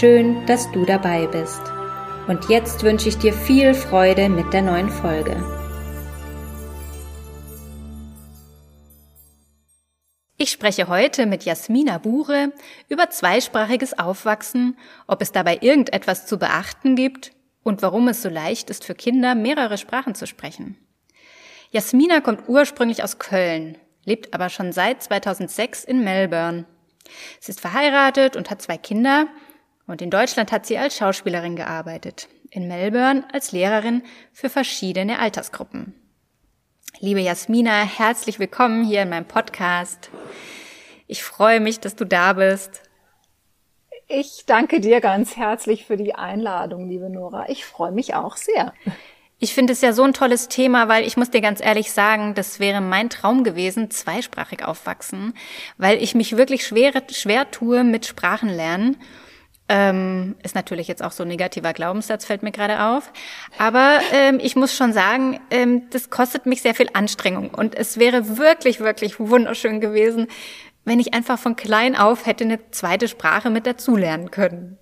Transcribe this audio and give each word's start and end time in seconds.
Schön, 0.00 0.46
dass 0.46 0.72
du 0.72 0.86
dabei 0.86 1.26
bist. 1.26 1.60
Und 2.26 2.48
jetzt 2.48 2.82
wünsche 2.82 3.10
ich 3.10 3.18
dir 3.18 3.34
viel 3.34 3.74
Freude 3.74 4.30
mit 4.30 4.50
der 4.54 4.62
neuen 4.62 4.88
Folge. 4.88 5.36
Ich 10.38 10.50
spreche 10.50 10.88
heute 10.88 11.26
mit 11.26 11.44
Jasmina 11.44 11.98
Bure 11.98 12.52
über 12.88 13.10
zweisprachiges 13.10 13.98
Aufwachsen, 13.98 14.78
ob 15.06 15.20
es 15.20 15.30
dabei 15.30 15.58
irgendetwas 15.60 16.24
zu 16.24 16.38
beachten 16.38 16.96
gibt 16.96 17.32
und 17.62 17.82
warum 17.82 18.08
es 18.08 18.22
so 18.22 18.30
leicht 18.30 18.70
ist 18.70 18.86
für 18.86 18.94
Kinder, 18.94 19.34
mehrere 19.34 19.76
Sprachen 19.76 20.14
zu 20.14 20.26
sprechen. 20.26 20.78
Jasmina 21.70 22.20
kommt 22.20 22.48
ursprünglich 22.48 23.04
aus 23.04 23.18
Köln, 23.18 23.76
lebt 24.06 24.32
aber 24.32 24.48
schon 24.48 24.72
seit 24.72 25.02
2006 25.02 25.84
in 25.84 26.02
Melbourne. 26.02 26.64
Sie 27.40 27.50
ist 27.52 27.60
verheiratet 27.60 28.36
und 28.36 28.48
hat 28.48 28.62
zwei 28.62 28.78
Kinder 28.78 29.28
und 29.86 30.02
in 30.02 30.10
Deutschland 30.10 30.52
hat 30.52 30.66
sie 30.66 30.78
als 30.78 30.96
Schauspielerin 30.96 31.56
gearbeitet, 31.56 32.28
in 32.50 32.68
Melbourne 32.68 33.24
als 33.32 33.52
Lehrerin 33.52 34.02
für 34.32 34.48
verschiedene 34.48 35.18
Altersgruppen. 35.18 35.94
Liebe 37.00 37.20
Jasmina, 37.20 37.82
herzlich 37.82 38.38
willkommen 38.38 38.84
hier 38.84 39.02
in 39.02 39.08
meinem 39.08 39.26
Podcast. 39.26 40.10
Ich 41.06 41.24
freue 41.24 41.60
mich, 41.60 41.80
dass 41.80 41.96
du 41.96 42.04
da 42.04 42.34
bist. 42.34 42.82
Ich 44.08 44.44
danke 44.46 44.80
dir 44.80 45.00
ganz 45.00 45.36
herzlich 45.36 45.86
für 45.86 45.96
die 45.96 46.14
Einladung, 46.14 46.88
liebe 46.88 47.10
Nora. 47.10 47.48
Ich 47.48 47.64
freue 47.64 47.92
mich 47.92 48.14
auch 48.14 48.36
sehr. 48.36 48.72
Ich 49.38 49.54
finde 49.54 49.72
es 49.72 49.80
ja 49.80 49.92
so 49.92 50.04
ein 50.04 50.12
tolles 50.12 50.48
Thema, 50.48 50.86
weil 50.86 51.04
ich 51.04 51.16
muss 51.16 51.30
dir 51.30 51.40
ganz 51.40 51.60
ehrlich 51.60 51.90
sagen, 51.90 52.34
das 52.34 52.60
wäre 52.60 52.80
mein 52.80 53.10
Traum 53.10 53.42
gewesen, 53.42 53.90
zweisprachig 53.90 54.64
aufwachsen, 54.64 55.34
weil 55.78 56.00
ich 56.00 56.14
mich 56.14 56.36
wirklich 56.36 56.64
schwer, 56.64 56.92
schwer 57.10 57.50
tue 57.50 57.82
mit 57.82 58.06
Sprachenlernen 58.06 58.98
ähm, 59.72 60.36
ist 60.42 60.54
natürlich 60.54 60.86
jetzt 60.86 61.02
auch 61.02 61.12
so 61.12 61.22
ein 61.22 61.28
negativer 61.28 61.72
Glaubenssatz, 61.72 62.26
fällt 62.26 62.42
mir 62.42 62.52
gerade 62.52 62.84
auf. 62.84 63.10
Aber 63.56 64.00
ähm, 64.12 64.38
ich 64.38 64.54
muss 64.54 64.76
schon 64.76 64.92
sagen, 64.92 65.40
ähm, 65.50 65.88
das 65.88 66.10
kostet 66.10 66.44
mich 66.44 66.60
sehr 66.60 66.74
viel 66.74 66.90
Anstrengung. 66.92 67.48
Und 67.48 67.74
es 67.74 67.98
wäre 67.98 68.36
wirklich, 68.36 68.80
wirklich 68.80 69.18
wunderschön 69.18 69.80
gewesen, 69.80 70.26
wenn 70.84 71.00
ich 71.00 71.14
einfach 71.14 71.38
von 71.38 71.56
klein 71.56 71.96
auf 71.96 72.26
hätte 72.26 72.44
eine 72.44 72.70
zweite 72.70 73.08
Sprache 73.08 73.48
mit 73.48 73.66
dazulernen 73.66 74.30
können. 74.30 74.76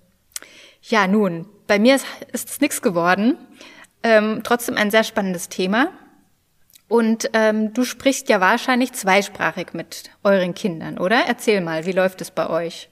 Ja, 0.81 1.07
nun, 1.07 1.47
bei 1.67 1.79
mir 1.79 1.95
ist, 1.95 2.05
es 2.33 2.59
nichts 2.59 2.81
geworden. 2.81 3.37
Ähm, 4.03 4.41
trotzdem 4.43 4.75
ein 4.75 4.91
sehr 4.91 5.05
spannendes 5.05 5.47
Thema. 5.47 5.87
Und 6.89 7.29
ähm, 7.31 7.73
du 7.73 7.85
sprichst 7.85 8.27
ja 8.27 8.41
wahrscheinlich 8.41 8.91
zweisprachig 8.91 9.67
mit 9.71 10.11
euren 10.25 10.53
Kindern, 10.53 10.97
oder? 10.97 11.23
Erzähl 11.27 11.61
mal, 11.61 11.85
wie 11.85 11.93
läuft 11.93 12.19
es 12.19 12.31
bei 12.31 12.49
euch? 12.49 12.90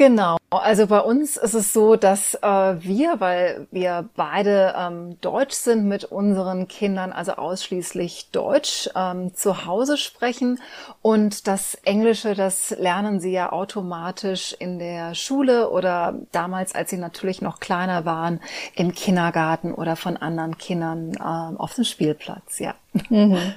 Genau, 0.00 0.38
also 0.48 0.86
bei 0.86 1.00
uns 1.00 1.36
ist 1.36 1.52
es 1.52 1.74
so, 1.74 1.94
dass 1.94 2.32
äh, 2.32 2.38
wir, 2.40 3.20
weil 3.20 3.66
wir 3.70 4.08
beide 4.16 4.74
ähm, 4.74 5.20
Deutsch 5.20 5.52
sind, 5.52 5.84
mit 5.84 6.04
unseren 6.04 6.68
Kindern 6.68 7.12
also 7.12 7.32
ausschließlich 7.32 8.30
Deutsch 8.32 8.88
ähm, 8.96 9.34
zu 9.34 9.66
Hause 9.66 9.98
sprechen 9.98 10.58
und 11.02 11.46
das 11.46 11.74
Englische, 11.84 12.34
das 12.34 12.70
lernen 12.70 13.20
sie 13.20 13.32
ja 13.32 13.52
automatisch 13.52 14.56
in 14.58 14.78
der 14.78 15.14
Schule 15.14 15.68
oder 15.68 16.14
damals, 16.32 16.74
als 16.74 16.88
sie 16.88 16.96
natürlich 16.96 17.42
noch 17.42 17.60
kleiner 17.60 18.06
waren, 18.06 18.40
im 18.76 18.94
Kindergarten 18.94 19.74
oder 19.74 19.96
von 19.96 20.16
anderen 20.16 20.56
Kindern 20.56 21.12
ähm, 21.16 21.60
auf 21.60 21.74
dem 21.74 21.84
Spielplatz, 21.84 22.58
ja. 22.58 22.74
Mhm. 23.10 23.52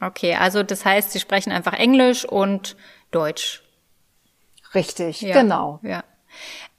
Okay, 0.00 0.34
also 0.34 0.64
das 0.64 0.84
heißt, 0.84 1.12
sie 1.12 1.20
sprechen 1.20 1.52
einfach 1.52 1.74
Englisch 1.74 2.24
und 2.24 2.74
Deutsch 3.12 3.62
Richtig, 4.74 5.20
ja, 5.20 5.40
genau. 5.40 5.80
Ja. 5.82 6.04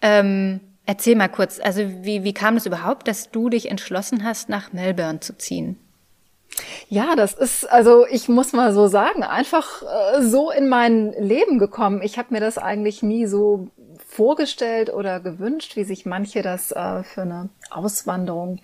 Ähm, 0.02 0.60
erzähl 0.86 1.16
mal 1.16 1.30
kurz, 1.30 1.60
also 1.60 1.82
wie, 2.04 2.24
wie 2.24 2.34
kam 2.34 2.58
es 2.58 2.66
überhaupt, 2.66 3.08
dass 3.08 3.32
du 3.32 3.50
dich 3.50 3.70
entschlossen 3.70 4.24
hast, 4.24 4.50
nach 4.50 4.74
Melbourne 4.74 5.20
zu 5.20 5.38
ziehen? 5.38 5.78
Ja, 6.88 7.16
das 7.16 7.34
ist, 7.34 7.70
also 7.70 8.06
ich 8.08 8.28
muss 8.28 8.54
mal 8.54 8.74
so 8.74 8.88
sagen, 8.88 9.24
einfach 9.24 9.84
äh, 9.84 10.22
so 10.22 10.52
in 10.52 10.68
mein 10.68 11.14
Leben 11.14 11.60
gekommen. 11.60 12.02
Ich 12.02 12.18
habe 12.18 12.34
mir 12.34 12.40
das 12.40 12.58
eigentlich 12.58 13.04
nie 13.04 13.28
so 13.28 13.70
vorgestellt 14.08 14.92
oder 14.92 15.20
gewünscht, 15.20 15.76
wie 15.76 15.84
sich 15.84 16.06
manche 16.06 16.42
das 16.42 16.72
äh, 16.72 17.04
für 17.04 17.22
eine 17.22 17.50
Auswanderung 17.70 18.60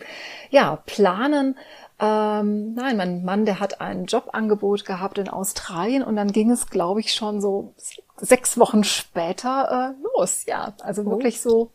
ja 0.50 0.78
planen. 0.86 1.58
Ähm, 1.98 2.74
nein, 2.74 2.98
mein 2.98 3.24
Mann, 3.24 3.46
der 3.46 3.60
hat 3.60 3.80
ein 3.80 4.06
Jobangebot 4.06 4.84
gehabt 4.84 5.18
in 5.18 5.30
Australien 5.30 6.04
und 6.04 6.18
dann 6.18 6.32
ging 6.32 6.52
es, 6.52 6.70
glaube 6.70 7.00
ich, 7.00 7.14
schon 7.14 7.40
so 7.40 7.74
sechs 8.18 8.58
Wochen 8.58 8.84
später 8.84 9.96
äh, 9.96 10.04
los. 10.04 10.46
Ja, 10.46 10.74
also 10.82 11.04
oh. 11.04 11.12
wirklich 11.12 11.40
so 11.42 11.72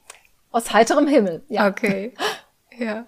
aus 0.51 0.73
heiterem 0.73 1.07
Himmel. 1.07 1.43
Ja. 1.49 1.69
Okay. 1.69 2.15
Ja. 2.79 3.05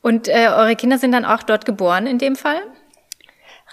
Und 0.00 0.26
äh, 0.26 0.48
eure 0.48 0.74
Kinder 0.74 0.98
sind 0.98 1.12
dann 1.12 1.24
auch 1.24 1.44
dort 1.44 1.66
geboren 1.66 2.08
in 2.08 2.18
dem 2.18 2.34
Fall? 2.34 2.60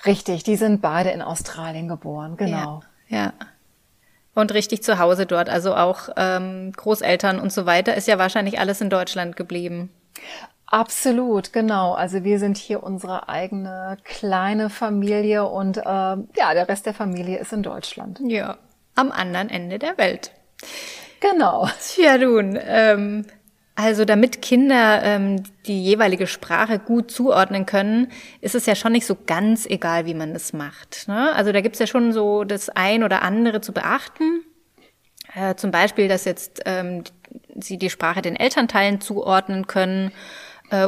Richtig, 0.05 0.43
die 0.43 0.55
sind 0.55 0.81
beide 0.81 1.09
in 1.09 1.23
Australien 1.23 1.87
geboren, 1.87 2.37
genau. 2.37 2.81
Ja. 3.07 3.17
ja. 3.17 3.33
Und 4.35 4.53
richtig 4.53 4.83
zu 4.83 4.99
Hause 4.99 5.25
dort, 5.25 5.49
also 5.49 5.75
auch 5.75 6.09
ähm, 6.15 6.73
Großeltern 6.73 7.39
und 7.39 7.51
so 7.51 7.65
weiter, 7.65 7.95
ist 7.95 8.07
ja 8.07 8.19
wahrscheinlich 8.19 8.59
alles 8.59 8.81
in 8.81 8.91
Deutschland 8.91 9.35
geblieben. 9.35 9.89
Absolut, 10.71 11.51
genau. 11.51 11.93
Also 11.93 12.23
wir 12.23 12.37
sind 12.37 12.57
hier 12.57 12.83
unsere 12.83 13.27
eigene 13.27 13.97
kleine 14.03 14.69
Familie 14.69 15.45
und 15.45 15.77
äh, 15.77 15.81
ja, 15.81 16.53
der 16.53 16.69
Rest 16.69 16.85
der 16.85 16.93
Familie 16.93 17.39
ist 17.39 17.53
in 17.53 17.63
Deutschland. 17.63 18.19
Ja, 18.23 18.57
am 18.93 19.11
anderen 19.11 19.49
Ende 19.49 19.79
der 19.79 19.97
Welt. 19.97 20.31
Genau. 21.21 21.67
Tja, 21.81 22.19
nun, 22.19 22.59
ähm, 22.61 23.25
also 23.73 24.05
damit 24.05 24.43
Kinder 24.43 25.01
ähm, 25.03 25.41
die 25.65 25.83
jeweilige 25.83 26.27
Sprache 26.27 26.77
gut 26.77 27.09
zuordnen 27.09 27.65
können, 27.65 28.11
ist 28.39 28.53
es 28.53 28.67
ja 28.67 28.75
schon 28.75 28.91
nicht 28.91 29.07
so 29.07 29.17
ganz 29.25 29.65
egal, 29.65 30.05
wie 30.05 30.13
man 30.13 30.33
das 30.33 30.53
macht. 30.53 31.07
Ne? 31.07 31.33
Also 31.33 31.51
da 31.51 31.61
gibt's 31.61 31.79
ja 31.79 31.87
schon 31.87 32.13
so 32.13 32.43
das 32.43 32.69
ein 32.69 33.03
oder 33.03 33.23
andere 33.23 33.61
zu 33.61 33.71
beachten. 33.71 34.43
Äh, 35.33 35.55
zum 35.55 35.71
Beispiel, 35.71 36.07
dass 36.07 36.25
jetzt 36.25 36.61
ähm, 36.65 37.05
sie 37.55 37.77
die 37.77 37.89
Sprache 37.89 38.21
den 38.21 38.35
Elternteilen 38.35 39.01
zuordnen 39.01 39.65
können 39.65 40.11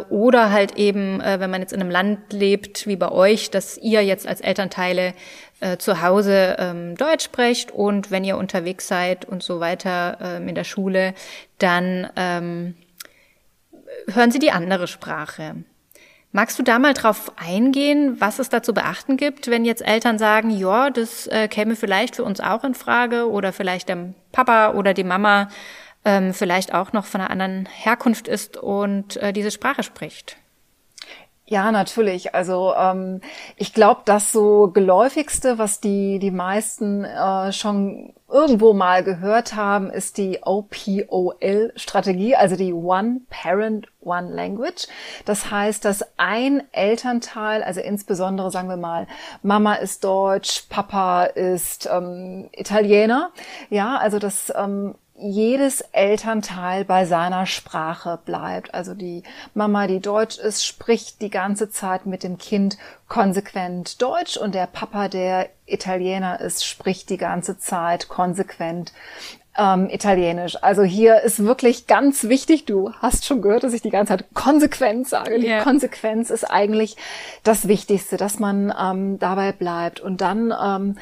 oder 0.10 0.52
halt 0.52 0.78
eben, 0.78 1.22
äh, 1.22 1.40
wenn 1.40 1.50
man 1.50 1.62
jetzt 1.62 1.74
in 1.74 1.82
einem 1.82 1.90
Land 1.90 2.34
lebt 2.34 2.88
wie 2.88 2.96
bei 2.96 3.12
euch, 3.12 3.50
dass 3.50 3.78
ihr 3.78 4.04
jetzt 4.04 4.28
als 4.28 4.42
Elternteile 4.42 5.14
äh, 5.60 5.78
zu 5.78 6.02
Hause 6.02 6.56
ähm, 6.60 6.96
Deutsch 6.96 7.26
sprecht 7.26 7.72
und 7.72 8.12
wenn 8.12 8.24
ihr 8.24 8.38
unterwegs 8.38 8.88
seid 8.88 9.26
und 9.26 9.44
so 9.44 9.60
weiter 9.60 10.18
ähm, 10.22 10.48
in 10.48 10.56
der 10.56 10.64
Schule, 10.64 11.14
dann 11.58 12.10
ähm, 12.16 12.76
hören 14.12 14.32
sie 14.32 14.40
die 14.40 14.52
andere 14.52 14.88
Sprache. 14.88 15.56
Magst 16.34 16.58
du 16.58 16.64
da 16.64 16.80
mal 16.80 16.94
drauf 16.94 17.34
eingehen, 17.36 18.22
was 18.22 18.40
es 18.40 18.48
da 18.48 18.64
zu 18.64 18.74
beachten 18.74 19.18
gibt, 19.18 19.50
wenn 19.50 19.66
jetzt 19.66 19.86
Eltern 19.86 20.18
sagen, 20.18 20.50
ja, 20.50 20.90
das 20.90 21.28
äh, 21.28 21.50
käme 21.50 21.76
vielleicht 21.76 22.16
für 22.16 22.24
uns 22.24 22.40
auch 22.40 22.64
in 22.64 22.74
Frage 22.74 23.30
oder 23.30 23.52
vielleicht 23.52 23.90
der 23.90 24.14
Papa 24.32 24.72
oder 24.72 24.94
die 24.94 25.04
Mama 25.04 25.50
ähm, 26.06 26.34
vielleicht 26.34 26.74
auch 26.74 26.94
noch 26.94 27.06
von 27.06 27.22
einer 27.22 27.30
anderen 27.30 27.68
Herkunft 27.68 28.28
ist 28.28 28.58
und 28.58 29.18
äh, 29.18 29.34
diese 29.34 29.52
Sprache 29.52 29.84
spricht. 29.84 30.38
Ja, 31.52 31.72
natürlich. 31.74 32.34
Also 32.34 32.74
ähm, 32.78 33.20
ich 33.58 33.74
glaube, 33.74 34.04
das 34.06 34.32
so 34.32 34.72
geläufigste, 34.74 35.58
was 35.58 35.82
die 35.82 36.18
die 36.18 36.32
meisten 36.32 37.04
äh, 37.04 37.52
schon 37.52 38.14
irgendwo 38.30 38.72
mal 38.72 39.04
gehört 39.04 39.54
haben, 39.54 39.90
ist 39.90 40.18
die 40.18 40.40
OPOL-Strategie, 40.42 42.38
also 42.38 42.56
die 42.56 42.72
One 42.72 43.20
Parent 43.30 43.90
One 44.00 44.34
Language. 44.34 44.88
Das 45.26 45.52
heißt, 45.52 45.84
dass 45.84 46.06
ein 46.16 46.64
Elternteil, 46.72 47.64
also 47.64 47.82
insbesondere 47.82 48.50
sagen 48.50 48.70
wir 48.70 48.78
mal, 48.78 49.06
Mama 49.44 49.74
ist 49.74 50.06
Deutsch, 50.06 50.68
Papa 50.70 51.26
ist 51.26 51.90
ähm, 51.92 52.50
Italiener, 52.54 53.32
ja, 53.70 53.98
also 53.98 54.20
dass 54.20 54.54
ähm, 54.56 54.96
jedes 55.22 55.82
Elternteil 55.92 56.84
bei 56.86 57.06
seiner 57.06 57.46
Sprache 57.46 58.20
bleibt. 58.26 58.74
Also 58.74 58.94
die 58.94 59.24
Mama, 59.54 59.88
die 59.88 60.00
Deutsch 60.00 60.38
ist, 60.38 60.66
spricht 60.66 61.22
die 61.22 61.30
ganze 61.30 61.70
Zeit 61.70 62.06
mit 62.06 62.24
dem 62.24 62.38
Kind 62.38 62.78
konsequent 63.08 64.02
Deutsch 64.02 64.38
und 64.38 64.56
der 64.56 64.68
Papa, 64.68 65.08
der 65.08 65.50
Italiener 65.66 66.40
ist, 66.42 66.66
spricht 66.66 67.10
die 67.10 67.18
ganze 67.18 67.58
Zeit 67.58 68.08
konsequent 68.08 68.94
ähm, 69.58 69.90
Italienisch. 69.90 70.58
Also 70.62 70.84
hier 70.84 71.22
ist 71.22 71.44
wirklich 71.44 71.88
ganz 71.88 72.24
wichtig, 72.24 72.66
du 72.66 72.94
hast 72.94 73.26
schon 73.26 73.42
gehört, 73.42 73.64
dass 73.64 73.74
ich 73.74 73.82
die 73.82 73.90
ganze 73.90 74.18
Zeit 74.18 74.26
Konsequenz 74.34 75.10
sage. 75.10 75.40
Die 75.40 75.48
yeah. 75.48 75.64
Konsequenz 75.64 76.30
ist 76.30 76.46
eigentlich 76.46 76.96
das 77.44 77.68
Wichtigste, 77.68 78.18
dass 78.18 78.40
man 78.40 78.74
ähm, 78.80 79.20
dabei 79.20 79.52
bleibt. 79.52 80.00
Und 80.00 80.22
dann 80.22 80.54
ähm, 80.64 80.98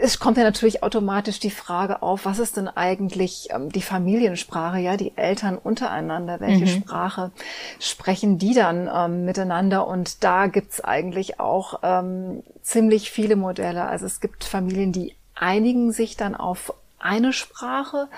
es 0.00 0.18
kommt 0.18 0.36
ja 0.36 0.44
natürlich 0.44 0.82
automatisch 0.82 1.40
die 1.40 1.50
Frage 1.50 2.02
auf, 2.02 2.24
was 2.24 2.38
ist 2.38 2.56
denn 2.56 2.68
eigentlich 2.68 3.48
ähm, 3.50 3.70
die 3.70 3.82
Familiensprache, 3.82 4.78
ja, 4.78 4.96
die 4.96 5.16
Eltern 5.16 5.58
untereinander, 5.58 6.40
welche 6.40 6.64
mhm. 6.64 6.80
Sprache 6.80 7.30
sprechen 7.78 8.38
die 8.38 8.54
dann 8.54 8.90
ähm, 8.92 9.24
miteinander? 9.24 9.86
Und 9.86 10.24
da 10.24 10.46
gibt's 10.46 10.80
eigentlich 10.80 11.40
auch 11.40 11.80
ähm, 11.82 12.42
ziemlich 12.62 13.10
viele 13.10 13.36
Modelle. 13.36 13.86
Also 13.86 14.06
es 14.06 14.20
gibt 14.20 14.44
Familien, 14.44 14.92
die 14.92 15.14
einigen 15.34 15.92
sich 15.92 16.16
dann 16.16 16.34
auf 16.34 16.72
eine 16.98 17.32
Sprache 17.32 18.08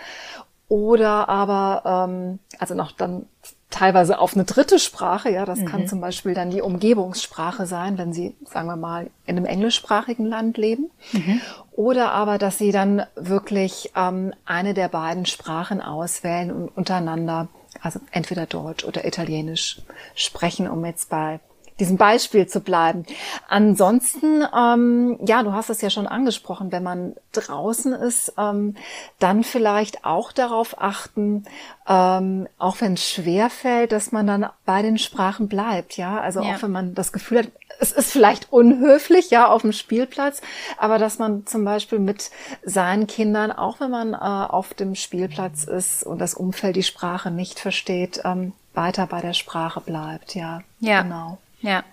oder 0.69 1.29
aber, 1.29 2.09
ähm, 2.09 2.39
also 2.59 2.75
noch 2.75 2.93
dann 2.93 3.27
teilweise 3.71 4.19
auf 4.19 4.35
eine 4.35 4.45
dritte 4.45 4.79
Sprache. 4.79 5.31
Ja, 5.31 5.45
das 5.45 5.61
mhm. 5.61 5.67
kann 5.67 5.89
zum 5.89 6.01
Beispiel 6.01 6.35
dann 6.35 6.51
die 6.51 6.63
Umgebungssprache 6.63 7.67
sein, 7.67 7.99
wenn 7.99 8.13
Sie, 8.13 8.35
sagen 8.45 8.67
wir 8.67 8.77
mal, 8.77 9.11
in 9.27 9.37
einem 9.37 9.45
englischsprachigen 9.45 10.27
Land 10.27 10.57
leben. 10.57 10.91
Mhm. 11.13 11.41
Oder 11.73 12.13
aber, 12.13 12.39
dass 12.39 12.59
Sie 12.59 12.73
dann 12.73 13.05
wirklich 13.15 13.93
ähm, 13.95 14.33
eine 14.47 14.75
der 14.75 14.89
beiden 14.89 15.27
Sprachen 15.27 15.81
auswählen 15.81 16.51
und 16.51 16.69
untereinander, 16.69 17.49
also 17.81 18.01
entweder 18.11 18.47
Deutsch 18.47 18.85
oder 18.85 19.05
Italienisch 19.05 19.83
sprechen, 20.15 20.69
um 20.69 20.85
jetzt 20.85 21.11
bei 21.11 21.41
diesem 21.79 21.97
Beispiel 21.97 22.47
zu 22.47 22.61
bleiben. 22.61 23.05
Ansonsten, 23.49 24.45
ähm, 24.57 25.19
ja, 25.25 25.43
du 25.43 25.53
hast 25.53 25.71
es 25.71 25.81
ja 25.81 25.91
schon 25.91 26.07
angesprochen, 26.07 26.73
wenn 26.73 26.83
man 26.83 27.15
draußen 27.33 27.93
ist, 27.93 28.35
ähm, 28.37 28.77
dann 29.19 29.45
vielleicht 29.45 30.05
auch 30.05 30.33
darauf 30.33 30.81
achten, 30.81 31.45
ähm, 31.89 32.49
auch 32.59 32.81
wenn 32.81 32.95
es 32.95 33.09
schwer 33.09 33.51
fällt, 33.51 33.93
dass 33.93 34.13
man 34.13 34.27
dann 34.27 34.47
bei 34.65 34.83
den 34.83 34.99
Sprachen 34.99 35.49
bleibt, 35.49 35.97
ja. 35.97 36.21
Also 36.21 36.43
ja. 36.43 36.55
auch 36.55 36.63
wenn 36.63 36.73
man 36.73 36.95
das 36.95 37.13
Gefühl 37.13 37.39
hat, 37.39 37.49
es 37.81 37.93
ist 37.93 38.11
vielleicht 38.11 38.53
unhöflich, 38.53 39.31
ja, 39.31 39.49
auf 39.49 39.63
dem 39.63 39.73
Spielplatz, 39.73 40.41
aber 40.79 40.99
dass 40.99 41.19
man 41.19 41.47
zum 41.47 41.65
Beispiel 41.65 41.99
mit 42.01 42.31
seinen 42.65 43.07
Kindern, 43.07 43.53
auch 43.53 43.81
wenn 43.81 43.91
man 43.91 44.15
äh, 44.15 44.17
auf 44.17 44.75
dem 44.75 44.95
Spielplatz 44.95 45.65
ist 45.65 46.03
und 46.03 46.19
das 46.19 46.35
Umfeld 46.35 46.77
die 46.77 46.83
Sprache 46.83 47.31
nicht 47.31 47.61
versteht, 47.61 48.21
ähm, 48.25 48.53
weiter 48.75 49.07
bei 49.07 49.21
der 49.21 49.35
Sprache 49.35 49.81
bleibt, 49.81 50.35
ja. 50.35 50.63
Ja. 50.81 51.03
Genau. 51.03 51.39
Ja. 51.61 51.85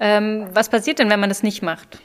Ähm, 0.00 0.48
was 0.52 0.68
passiert 0.68 0.98
denn, 0.98 1.10
wenn 1.10 1.20
man 1.20 1.28
das 1.28 1.42
nicht 1.42 1.62
macht? 1.62 2.00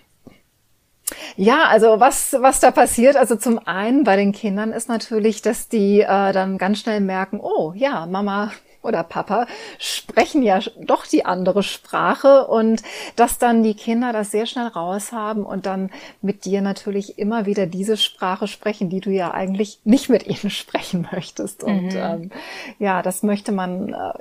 Ja, 1.36 1.66
also 1.66 2.00
was, 2.00 2.36
was 2.40 2.60
da 2.60 2.72
passiert, 2.72 3.16
also 3.16 3.36
zum 3.36 3.60
einen 3.60 4.04
bei 4.04 4.16
den 4.16 4.32
Kindern 4.32 4.72
ist 4.72 4.88
natürlich, 4.88 5.42
dass 5.42 5.68
die 5.68 6.02
äh, 6.02 6.32
dann 6.32 6.58
ganz 6.58 6.80
schnell 6.80 7.02
merken, 7.02 7.40
oh 7.42 7.74
ja, 7.76 8.06
Mama 8.06 8.52
oder 8.84 9.04
Papa 9.04 9.48
sprechen 9.80 10.44
ja 10.44 10.60
doch 10.82 11.08
die 11.08 11.26
andere 11.26 11.64
Sprache 11.64 12.48
und 12.48 12.84
dass 13.16 13.38
dann 13.38 13.64
die 13.64 13.76
Kinder 13.76 14.12
das 14.12 14.32
sehr 14.32 14.46
schnell 14.46 14.68
raushaben 14.68 15.46
und 15.46 15.66
dann 15.66 15.90
mit 16.22 16.46
dir 16.46 16.62
natürlich 16.62 17.18
immer 17.18 17.46
wieder 17.46 17.66
diese 17.66 17.98
Sprache 17.98 18.48
sprechen, 18.48 18.90
die 18.90 19.00
du 19.00 19.10
ja 19.10 19.32
eigentlich 19.32 19.80
nicht 19.86 20.10
mit 20.10 20.28
ihnen 20.28 20.50
sprechen 20.52 21.08
möchtest. 21.12 21.64
Und 21.64 21.94
mhm. 21.94 21.98
ähm, 21.98 22.32
ja, 22.78 23.02
das 23.02 23.24
möchte 23.24 23.52
man 23.52 23.94
äh, 23.94 24.14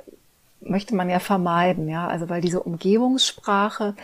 möchte 0.65 0.95
man 0.95 1.09
ja 1.09 1.19
vermeiden, 1.19 1.87
ja, 1.89 2.07
also 2.07 2.29
weil 2.29 2.41
diese 2.41 2.61
Umgebungssprache, 2.61 3.95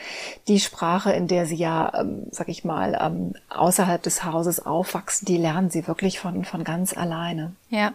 die 0.48 0.60
Sprache, 0.60 1.12
in 1.12 1.28
der 1.28 1.46
sie 1.46 1.56
ja, 1.56 1.92
ähm, 2.00 2.28
sag 2.32 2.50
ich 2.50 2.64
mal, 2.64 2.98
ähm, 3.02 3.34
außerhalb 3.50 4.02
des 4.02 4.24
Hauses 4.24 4.66
aufwachsen, 4.66 5.26
die 5.26 5.38
lernen 5.38 5.70
sie 5.70 5.88
wirklich 5.88 6.20
von 6.20 6.46
von 6.46 6.64
ganz 6.64 6.96
alleine. 6.96 7.54
Ja. 7.70 7.94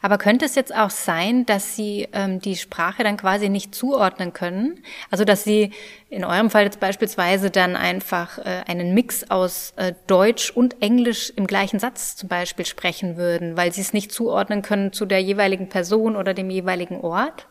Aber 0.00 0.18
könnte 0.18 0.44
es 0.44 0.54
jetzt 0.54 0.74
auch 0.74 0.90
sein, 0.90 1.46
dass 1.46 1.76
Sie 1.76 2.08
ähm, 2.12 2.40
die 2.40 2.56
Sprache 2.56 3.04
dann 3.04 3.16
quasi 3.16 3.48
nicht 3.48 3.74
zuordnen 3.74 4.32
können? 4.32 4.82
Also 5.10 5.24
dass 5.24 5.44
Sie 5.44 5.70
in 6.10 6.24
eurem 6.24 6.50
Fall 6.50 6.64
jetzt 6.64 6.80
beispielsweise 6.80 7.50
dann 7.50 7.76
einfach 7.76 8.38
äh, 8.38 8.62
einen 8.66 8.94
Mix 8.94 9.30
aus 9.30 9.72
äh, 9.76 9.94
Deutsch 10.06 10.50
und 10.50 10.82
Englisch 10.82 11.32
im 11.36 11.46
gleichen 11.46 11.78
Satz 11.78 12.16
zum 12.16 12.28
Beispiel 12.28 12.66
sprechen 12.66 13.16
würden, 13.16 13.56
weil 13.56 13.72
Sie 13.72 13.80
es 13.80 13.92
nicht 13.92 14.12
zuordnen 14.12 14.62
können 14.62 14.92
zu 14.92 15.06
der 15.06 15.22
jeweiligen 15.22 15.68
Person 15.68 16.16
oder 16.16 16.34
dem 16.34 16.50
jeweiligen 16.50 17.00
Ort? 17.00 17.46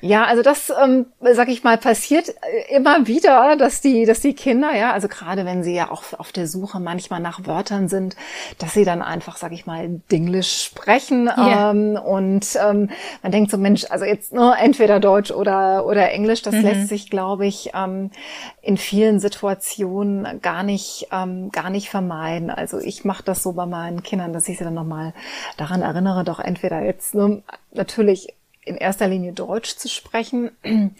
Ja, 0.00 0.24
also 0.24 0.42
das, 0.42 0.72
ähm, 0.82 1.06
sag 1.20 1.48
ich 1.48 1.62
mal, 1.62 1.76
passiert 1.76 2.28
äh, 2.28 2.76
immer 2.76 3.06
wieder, 3.06 3.56
dass 3.56 3.80
die, 3.80 4.06
dass 4.06 4.20
die 4.20 4.34
Kinder, 4.34 4.74
ja, 4.74 4.92
also 4.92 5.08
gerade 5.08 5.44
wenn 5.44 5.62
sie 5.62 5.74
ja 5.74 5.90
auch 5.90 6.02
auf 6.18 6.32
der 6.32 6.46
Suche 6.46 6.80
manchmal 6.80 7.20
nach 7.20 7.46
Wörtern 7.46 7.88
sind, 7.88 8.16
dass 8.58 8.72
sie 8.72 8.84
dann 8.84 9.02
einfach, 9.02 9.36
sag 9.36 9.52
ich 9.52 9.66
mal, 9.66 10.00
Dinglisch 10.10 10.64
sprechen 10.64 11.26
yeah. 11.26 11.70
ähm, 11.70 11.96
und 11.96 12.46
ähm, 12.56 12.90
man 13.22 13.32
denkt 13.32 13.50
so, 13.50 13.58
Mensch, 13.58 13.84
also 13.90 14.06
jetzt 14.06 14.32
nur 14.32 14.56
entweder 14.56 15.00
Deutsch 15.00 15.30
oder 15.30 15.84
oder 15.84 16.10
Englisch, 16.10 16.42
das 16.42 16.54
mhm. 16.54 16.62
lässt 16.62 16.88
sich, 16.88 17.10
glaube 17.10 17.46
ich, 17.46 17.72
ähm, 17.74 18.10
in 18.62 18.78
vielen 18.78 19.20
Situationen 19.20 20.40
gar 20.40 20.62
nicht 20.62 21.08
ähm, 21.12 21.50
gar 21.50 21.68
nicht 21.68 21.90
vermeiden. 21.90 22.50
Also 22.50 22.78
ich 22.78 23.04
mache 23.04 23.22
das 23.22 23.42
so 23.42 23.52
bei 23.52 23.66
meinen 23.66 24.02
Kindern, 24.02 24.32
dass 24.32 24.48
ich 24.48 24.58
sie 24.58 24.64
dann 24.64 24.74
nochmal 24.74 25.12
daran 25.58 25.82
erinnere, 25.82 26.24
doch 26.24 26.40
entweder 26.40 26.82
jetzt 26.82 27.14
nur 27.14 27.42
natürlich 27.72 28.34
in 28.64 28.76
erster 28.76 29.08
Linie 29.08 29.32
Deutsch 29.32 29.76
zu 29.76 29.88
sprechen. 29.88 30.50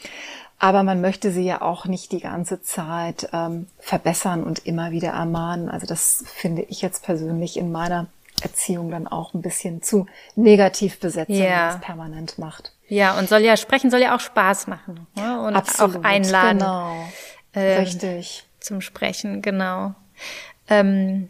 Aber 0.59 0.83
man 0.83 1.01
möchte 1.01 1.31
sie 1.31 1.45
ja 1.45 1.63
auch 1.63 1.87
nicht 1.87 2.13
die 2.13 2.21
ganze 2.21 2.61
Zeit 2.61 3.31
ähm, 3.33 3.67
verbessern 3.79 4.45
und 4.45 4.67
immer 4.67 4.91
wieder 4.91 5.09
ermahnen. 5.09 5.71
Also 5.71 5.87
das 5.87 6.23
finde 6.27 6.63
ich 6.63 6.83
jetzt 6.83 7.03
persönlich 7.03 7.57
in 7.57 7.73
meiner 7.73 8.09
Erziehung 8.43 8.91
dann 8.91 9.07
auch 9.07 9.33
ein 9.33 9.41
bisschen 9.41 9.83
zu 9.83 10.07
negativ 10.37 11.01
besetzt, 11.01 11.31
ja. 11.31 11.39
wenn 11.39 11.51
man 11.51 11.69
das 11.69 11.81
permanent 11.81 12.39
macht. 12.39 12.73
Ja, 12.89 13.19
und 13.19 13.29
soll 13.29 13.41
ja 13.41 13.57
sprechen, 13.57 13.91
soll 13.91 14.01
ja 14.01 14.15
auch 14.15 14.21
Spaß 14.21 14.67
machen 14.67 15.07
ne? 15.15 15.41
und 15.41 15.57
Absolut, 15.57 15.97
auch 15.97 16.05
einladen. 16.05 16.59
Genau. 16.59 17.09
Ähm, 17.55 17.81
Richtig. 17.81 18.45
Zum 18.59 18.83
Sprechen, 18.83 19.41
genau. 19.41 19.95
Ähm, 20.69 21.29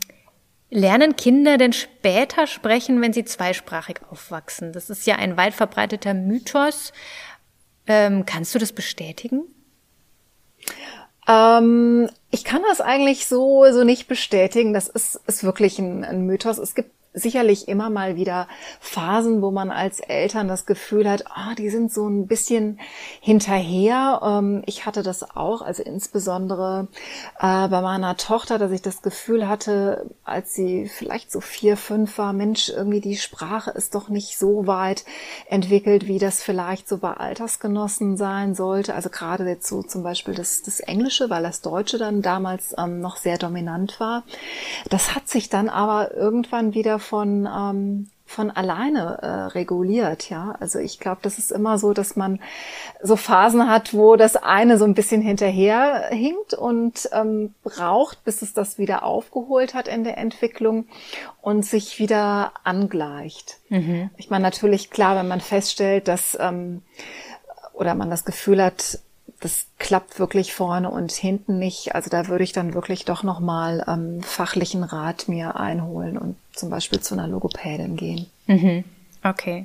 Lernen 0.70 1.16
Kinder 1.16 1.58
denn 1.58 1.72
später 1.72 2.46
sprechen, 2.46 3.02
wenn 3.02 3.12
sie 3.12 3.24
zweisprachig 3.24 4.00
aufwachsen? 4.08 4.72
Das 4.72 4.88
ist 4.88 5.06
ja 5.06 5.16
ein 5.16 5.36
weit 5.36 5.52
verbreiteter 5.52 6.14
Mythos. 6.14 6.92
Ähm, 7.86 8.24
kannst 8.24 8.54
du 8.54 8.60
das 8.60 8.72
bestätigen? 8.72 9.42
Ähm, 11.26 12.08
ich 12.30 12.44
kann 12.44 12.62
das 12.68 12.80
eigentlich 12.80 13.26
so, 13.26 13.70
so 13.72 13.82
nicht 13.82 14.06
bestätigen. 14.06 14.72
Das 14.72 14.88
ist, 14.88 15.20
ist 15.26 15.42
wirklich 15.42 15.78
ein, 15.80 16.04
ein 16.04 16.24
Mythos. 16.24 16.58
Es 16.58 16.76
gibt 16.76 16.92
sicherlich 17.12 17.66
immer 17.66 17.90
mal 17.90 18.14
wieder 18.14 18.46
Phasen, 18.78 19.42
wo 19.42 19.50
man 19.50 19.70
als 19.70 19.98
Eltern 19.98 20.46
das 20.46 20.64
Gefühl 20.64 21.08
hat, 21.08 21.26
ah, 21.26 21.48
oh, 21.50 21.54
die 21.56 21.68
sind 21.68 21.92
so 21.92 22.06
ein 22.06 22.28
bisschen 22.28 22.78
hinterher. 23.20 24.20
Ähm, 24.22 24.62
ich 24.66 24.86
hatte 24.86 25.02
das 25.02 25.36
auch, 25.36 25.62
also 25.62 25.82
insbesondere 25.82 26.86
äh, 27.40 27.68
bei 27.68 27.80
meiner 27.80 28.16
Tochter, 28.16 28.58
dass 28.58 28.70
ich 28.70 28.82
das 28.82 29.02
Gefühl 29.02 29.48
hatte, 29.48 30.06
als 30.24 30.54
sie 30.54 30.86
vielleicht 30.86 31.32
so 31.32 31.40
vier, 31.40 31.76
fünf 31.76 32.16
war, 32.16 32.32
Mensch, 32.32 32.68
irgendwie 32.68 33.00
die 33.00 33.16
Sprache 33.16 33.72
ist 33.72 33.96
doch 33.96 34.08
nicht 34.08 34.38
so 34.38 34.68
weit 34.68 35.04
entwickelt, 35.48 36.06
wie 36.06 36.18
das 36.18 36.42
vielleicht 36.42 36.88
so 36.88 36.98
bei 36.98 37.12
Altersgenossen 37.12 38.16
sein 38.18 38.54
sollte. 38.54 38.94
Also 38.94 39.10
gerade 39.10 39.44
jetzt 39.48 39.66
so 39.66 39.82
zum 39.82 40.04
Beispiel 40.04 40.34
das, 40.34 40.62
das 40.62 40.78
Englische, 40.78 41.28
weil 41.28 41.42
das 41.42 41.60
Deutsche 41.60 41.98
dann 41.98 42.22
damals 42.22 42.72
ähm, 42.78 43.00
noch 43.00 43.16
sehr 43.16 43.36
dominant 43.36 43.98
war. 43.98 44.22
Das 44.90 45.16
hat 45.16 45.28
sich 45.28 45.48
dann 45.48 45.68
aber 45.68 46.14
irgendwann 46.14 46.72
wieder 46.72 46.99
von, 47.00 47.46
ähm, 47.46 48.10
von 48.26 48.50
alleine 48.50 49.18
äh, 49.22 49.26
reguliert, 49.54 50.30
ja. 50.30 50.54
Also 50.60 50.78
ich 50.78 51.00
glaube, 51.00 51.18
das 51.22 51.38
ist 51.38 51.50
immer 51.50 51.78
so, 51.78 51.92
dass 51.92 52.14
man 52.14 52.40
so 53.02 53.16
Phasen 53.16 53.68
hat, 53.68 53.92
wo 53.92 54.14
das 54.14 54.36
eine 54.36 54.78
so 54.78 54.84
ein 54.84 54.94
bisschen 54.94 55.20
hinterher 55.20 56.08
hinkt 56.10 56.54
und 56.54 57.08
ähm, 57.12 57.54
braucht, 57.64 58.22
bis 58.24 58.42
es 58.42 58.54
das 58.54 58.78
wieder 58.78 59.02
aufgeholt 59.02 59.74
hat 59.74 59.88
in 59.88 60.04
der 60.04 60.18
Entwicklung 60.18 60.86
und 61.42 61.64
sich 61.64 61.98
wieder 61.98 62.52
angleicht. 62.62 63.58
Mhm. 63.68 64.10
Ich 64.16 64.30
meine, 64.30 64.42
natürlich 64.42 64.90
klar, 64.90 65.16
wenn 65.16 65.28
man 65.28 65.40
feststellt, 65.40 66.06
dass 66.06 66.38
ähm, 66.40 66.82
oder 67.72 67.94
man 67.94 68.10
das 68.10 68.24
Gefühl 68.24 68.62
hat, 68.62 69.00
das 69.40 69.66
klappt 69.78 70.18
wirklich 70.18 70.54
vorne 70.54 70.90
und 70.90 71.10
hinten 71.12 71.58
nicht. 71.58 71.94
Also 71.94 72.10
da 72.10 72.28
würde 72.28 72.44
ich 72.44 72.52
dann 72.52 72.74
wirklich 72.74 73.06
doch 73.06 73.22
nochmal 73.22 73.84
ähm, 73.88 74.22
fachlichen 74.22 74.84
Rat 74.84 75.28
mir 75.28 75.58
einholen 75.58 76.18
und 76.18 76.36
zum 76.52 76.68
Beispiel 76.68 77.00
zu 77.00 77.14
einer 77.14 77.26
Logopädin 77.26 77.96
gehen. 77.96 78.26
Mhm. 78.46 78.84
Okay. 79.24 79.64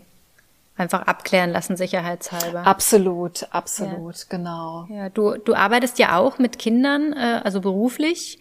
Einfach 0.77 1.03
abklären 1.03 1.51
lassen, 1.51 1.75
sicherheitshalber. 1.75 2.65
Absolut, 2.65 3.47
absolut, 3.51 4.17
ja. 4.17 4.25
genau. 4.29 4.87
Ja, 4.89 5.09
du, 5.09 5.37
du 5.37 5.53
arbeitest 5.53 5.99
ja 5.99 6.17
auch 6.17 6.37
mit 6.37 6.57
Kindern, 6.57 7.13
äh, 7.13 7.41
also 7.43 7.59
beruflich. 7.59 8.39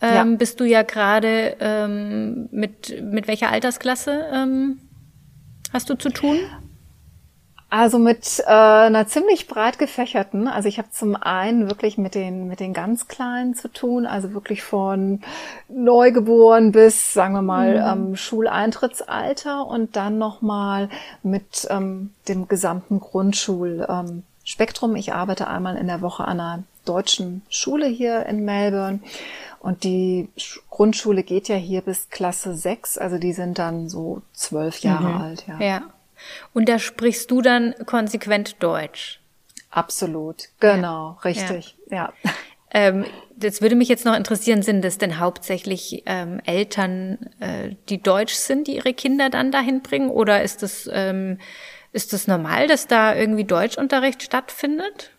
Ähm, 0.00 0.32
ja. 0.32 0.36
Bist 0.36 0.58
du 0.58 0.64
ja 0.64 0.82
gerade 0.82 1.56
ähm, 1.60 2.48
mit, 2.50 3.02
mit 3.02 3.28
welcher 3.28 3.50
Altersklasse 3.50 4.26
ähm, 4.32 4.80
hast 5.72 5.90
du 5.90 5.96
zu 5.96 6.08
tun? 6.08 6.38
Also 7.72 7.98
mit 7.98 8.40
äh, 8.40 8.50
einer 8.50 9.06
ziemlich 9.06 9.48
breit 9.48 9.78
gefächerten. 9.78 10.46
Also 10.46 10.68
ich 10.68 10.76
habe 10.76 10.90
zum 10.90 11.16
einen 11.16 11.70
wirklich 11.70 11.96
mit 11.96 12.14
den 12.14 12.46
mit 12.46 12.60
den 12.60 12.74
ganz 12.74 13.08
Kleinen 13.08 13.54
zu 13.54 13.68
tun, 13.68 14.04
also 14.04 14.34
wirklich 14.34 14.62
von 14.62 15.22
Neugeboren 15.70 16.72
bis 16.72 17.14
sagen 17.14 17.32
wir 17.32 17.40
mal 17.40 17.76
mhm. 17.76 18.08
ähm, 18.10 18.16
Schuleintrittsalter 18.16 19.66
und 19.66 19.96
dann 19.96 20.18
noch 20.18 20.42
mal 20.42 20.90
mit 21.22 21.66
ähm, 21.70 22.10
dem 22.28 22.46
gesamten 22.46 23.00
Grundschulspektrum. 23.00 24.90
Ähm, 24.90 24.96
ich 24.96 25.14
arbeite 25.14 25.48
einmal 25.48 25.78
in 25.78 25.86
der 25.86 26.02
Woche 26.02 26.26
an 26.26 26.40
einer 26.40 26.64
deutschen 26.84 27.40
Schule 27.48 27.86
hier 27.86 28.26
in 28.26 28.44
Melbourne 28.44 29.00
und 29.60 29.84
die 29.84 30.28
Grundschule 30.68 31.22
geht 31.22 31.48
ja 31.48 31.56
hier 31.56 31.80
bis 31.80 32.10
Klasse 32.10 32.54
6, 32.54 32.98
also 32.98 33.16
die 33.16 33.32
sind 33.32 33.58
dann 33.58 33.88
so 33.88 34.20
zwölf 34.34 34.80
Jahre 34.80 35.08
mhm. 35.08 35.22
alt. 35.22 35.44
Ja. 35.48 35.58
ja. 35.58 35.82
Und 36.52 36.68
da 36.68 36.78
sprichst 36.78 37.30
du 37.30 37.42
dann 37.42 37.74
konsequent 37.86 38.62
Deutsch. 38.62 39.20
Absolut, 39.70 40.48
genau, 40.60 41.16
ja. 41.16 41.20
richtig, 41.24 41.76
ja. 41.90 42.12
ja. 42.22 42.30
Ähm, 42.74 43.04
das 43.36 43.60
würde 43.60 43.74
mich 43.74 43.88
jetzt 43.88 44.06
noch 44.06 44.16
interessieren, 44.16 44.62
sind 44.62 44.82
das 44.82 44.96
denn 44.96 45.18
hauptsächlich 45.18 46.04
ähm, 46.06 46.40
Eltern, 46.46 47.18
äh, 47.38 47.74
die 47.88 48.02
deutsch 48.02 48.32
sind, 48.32 48.66
die 48.66 48.76
ihre 48.76 48.94
Kinder 48.94 49.28
dann 49.28 49.52
dahin 49.52 49.82
bringen? 49.82 50.08
Oder 50.08 50.42
ist 50.42 50.62
das, 50.62 50.88
ähm, 50.90 51.38
ist 51.92 52.14
das 52.14 52.26
normal, 52.26 52.68
dass 52.68 52.86
da 52.86 53.14
irgendwie 53.14 53.44
Deutschunterricht 53.44 54.22
stattfindet? 54.22 55.10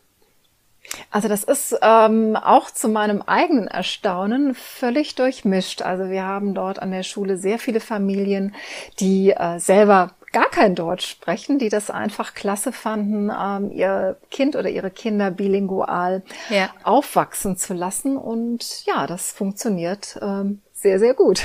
Also 1.11 1.27
das 1.27 1.43
ist 1.43 1.77
ähm, 1.81 2.35
auch 2.35 2.69
zu 2.71 2.89
meinem 2.89 3.21
eigenen 3.21 3.67
Erstaunen 3.67 4.53
völlig 4.53 5.15
durchmischt. 5.15 5.81
Also 5.81 6.09
wir 6.09 6.23
haben 6.23 6.53
dort 6.53 6.79
an 6.79 6.91
der 6.91 7.03
Schule 7.03 7.37
sehr 7.37 7.59
viele 7.59 7.79
Familien, 7.79 8.53
die 8.99 9.31
äh, 9.31 9.59
selber 9.59 10.11
gar 10.33 10.49
kein 10.49 10.75
Deutsch 10.75 11.07
sprechen, 11.07 11.59
die 11.59 11.69
das 11.69 11.89
einfach 11.89 12.33
klasse 12.33 12.73
fanden, 12.73 13.31
ähm, 13.31 13.71
ihr 13.71 14.17
Kind 14.31 14.55
oder 14.55 14.69
ihre 14.69 14.91
Kinder 14.91 15.31
bilingual 15.31 16.23
ja. 16.49 16.69
aufwachsen 16.83 17.55
zu 17.55 17.73
lassen. 17.73 18.17
Und 18.17 18.85
ja, 18.85 19.07
das 19.07 19.31
funktioniert 19.31 20.19
ähm, 20.21 20.61
sehr, 20.73 20.99
sehr 20.99 21.13
gut. 21.13 21.43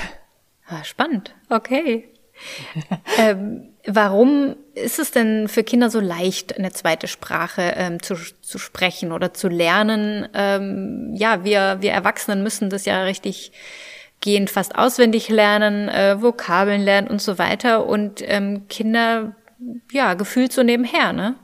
Ah, 0.66 0.82
spannend. 0.82 1.34
Okay. 1.48 2.08
ähm, 3.18 3.74
warum 3.86 4.56
ist 4.74 4.98
es 4.98 5.10
denn 5.10 5.48
für 5.48 5.64
Kinder 5.64 5.90
so 5.90 6.00
leicht, 6.00 6.56
eine 6.56 6.72
zweite 6.72 7.08
Sprache 7.08 7.74
ähm, 7.76 8.02
zu, 8.02 8.14
zu 8.14 8.58
sprechen 8.58 9.12
oder 9.12 9.34
zu 9.34 9.48
lernen? 9.48 10.28
Ähm, 10.34 11.12
ja, 11.14 11.44
wir, 11.44 11.78
wir 11.80 11.92
Erwachsenen 11.92 12.42
müssen 12.42 12.70
das 12.70 12.84
ja 12.84 13.02
richtig 13.02 13.52
gehend 14.20 14.50
fast 14.50 14.76
auswendig 14.76 15.28
lernen, 15.28 15.88
äh, 15.88 16.20
Vokabeln 16.20 16.82
lernen 16.82 17.08
und 17.08 17.22
so 17.22 17.38
weiter. 17.38 17.86
Und 17.86 18.22
ähm, 18.26 18.66
Kinder, 18.68 19.36
ja, 19.92 20.14
gefühlt 20.14 20.52
so 20.52 20.62
nebenher, 20.62 21.12
ne? 21.12 21.34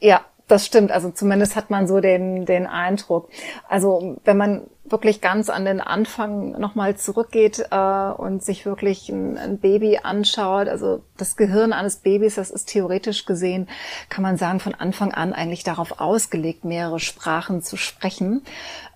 Ja, 0.00 0.24
das 0.46 0.64
stimmt. 0.64 0.90
Also 0.90 1.10
zumindest 1.10 1.56
hat 1.56 1.70
man 1.70 1.86
so 1.86 2.00
den, 2.00 2.46
den 2.46 2.66
Eindruck. 2.66 3.28
Also 3.68 4.16
wenn 4.24 4.36
man 4.36 4.62
wirklich 4.90 5.20
ganz 5.20 5.50
an 5.50 5.66
den 5.66 5.82
Anfang 5.82 6.58
nochmal 6.58 6.96
zurückgeht 6.96 7.66
äh, 7.70 7.76
und 7.76 8.42
sich 8.42 8.64
wirklich 8.64 9.10
ein, 9.10 9.36
ein, 9.36 9.58
Baby 9.58 10.00
anschaut, 10.02 10.68
also 10.68 11.02
das 11.18 11.36
Gehirn 11.36 11.74
eines 11.74 11.96
Babys, 11.96 12.36
das 12.36 12.50
ist 12.50 12.70
theoretisch 12.70 13.26
gesehen, 13.26 13.68
kann 14.08 14.22
man 14.22 14.38
sagen, 14.38 14.60
von 14.60 14.74
Anfang 14.74 15.12
an 15.12 15.34
eigentlich 15.34 15.64
darauf 15.64 16.00
ausgelegt, 16.00 16.64
mehrere 16.64 17.00
Sprachen 17.00 17.60
zu 17.60 17.76
sprechen. 17.76 18.42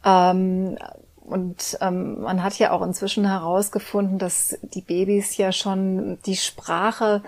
Ähm, 0.04 0.78
und 1.24 1.78
ähm, 1.80 2.20
man 2.20 2.42
hat 2.42 2.58
ja 2.58 2.72
auch 2.72 2.82
inzwischen 2.82 3.26
herausgefunden, 3.26 4.18
dass 4.18 4.58
die 4.62 4.80
Babys 4.80 5.36
ja 5.36 5.52
schon 5.52 6.18
die 6.26 6.36
Sprache 6.36 7.22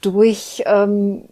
durch 0.00 0.64
ähm, 0.66 1.28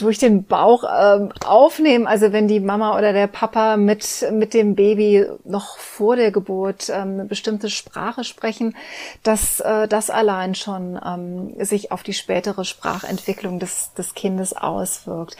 durch 0.00 0.18
den 0.18 0.44
Bauch 0.44 0.84
ähm, 0.84 1.32
aufnehmen. 1.44 2.06
Also 2.06 2.32
wenn 2.32 2.48
die 2.48 2.60
Mama 2.60 2.96
oder 2.96 3.12
der 3.12 3.26
Papa 3.26 3.76
mit, 3.76 4.26
mit 4.32 4.54
dem 4.54 4.74
Baby 4.74 5.26
noch 5.44 5.78
vor 5.78 6.16
der 6.16 6.30
Geburt 6.30 6.88
ähm, 6.88 7.14
eine 7.14 7.24
bestimmte 7.24 7.70
Sprache 7.70 8.24
sprechen, 8.24 8.76
dass 9.22 9.60
äh, 9.60 9.88
das 9.88 10.10
allein 10.10 10.54
schon 10.54 10.98
ähm, 11.04 11.64
sich 11.64 11.92
auf 11.92 12.02
die 12.02 12.14
spätere 12.14 12.64
Sprachentwicklung 12.64 13.58
des, 13.58 13.92
des 13.94 14.14
Kindes 14.14 14.56
auswirkt. 14.56 15.36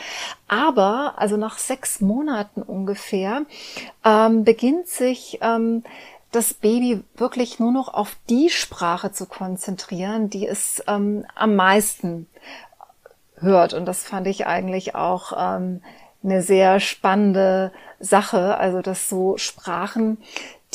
Aber, 0.49 1.15
also 1.17 1.37
nach 1.37 1.59
sechs 1.59 2.01
Monaten 2.01 2.63
ungefähr, 2.63 3.43
ähm, 4.05 4.45
beginnt 4.45 4.89
sich 4.89 5.39
ähm, 5.43 5.83
das 6.33 6.55
Baby 6.55 7.03
wirklich 7.17 7.59
nur 7.59 7.73
noch 7.73 7.93
auf 7.93 8.17
die 8.29 8.51
Sprache 8.51 9.13
zu 9.13 9.27
konzentrieren, 9.27 10.31
die 10.31 10.47
es 10.47 10.83
ähm, 10.87 11.25
am 11.35 11.57
meisten 11.57 12.29
hört. 13.41 13.75
Und 13.75 13.87
das 13.87 14.05
fand 14.05 14.27
ich 14.27 14.47
eigentlich 14.47 14.95
auch 14.95 15.33
ähm, 15.37 15.83
eine 16.23 16.43
sehr 16.43 16.81
spannende 16.81 17.73
Sache. 17.99 18.57
Also, 18.59 18.83
dass 18.83 19.09
so 19.09 19.37
Sprachen, 19.37 20.19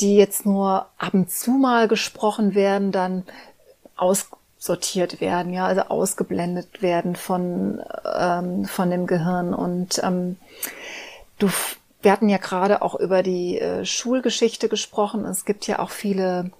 die 0.00 0.16
jetzt 0.16 0.46
nur 0.46 0.86
ab 0.98 1.14
und 1.14 1.30
zu 1.30 1.52
mal 1.52 1.88
gesprochen 1.88 2.54
werden, 2.54 2.92
dann 2.92 3.24
aussortiert 3.96 5.20
werden, 5.20 5.52
ja, 5.52 5.66
also 5.66 5.82
ausgeblendet 5.82 6.82
werden 6.82 7.16
von, 7.16 7.80
ähm, 8.18 8.64
von 8.66 8.90
dem 8.90 9.06
Gehirn. 9.06 9.54
Und 9.54 10.00
ähm, 10.02 10.36
du, 11.38 11.48
wir 12.02 12.12
hatten 12.12 12.28
ja 12.28 12.38
gerade 12.38 12.82
auch 12.82 12.94
über 12.94 13.22
die 13.22 13.58
äh, 13.58 13.84
Schulgeschichte 13.84 14.68
gesprochen. 14.68 15.24
Es 15.24 15.44
gibt 15.44 15.66
ja 15.66 15.78
auch 15.78 15.90
viele 15.90 16.50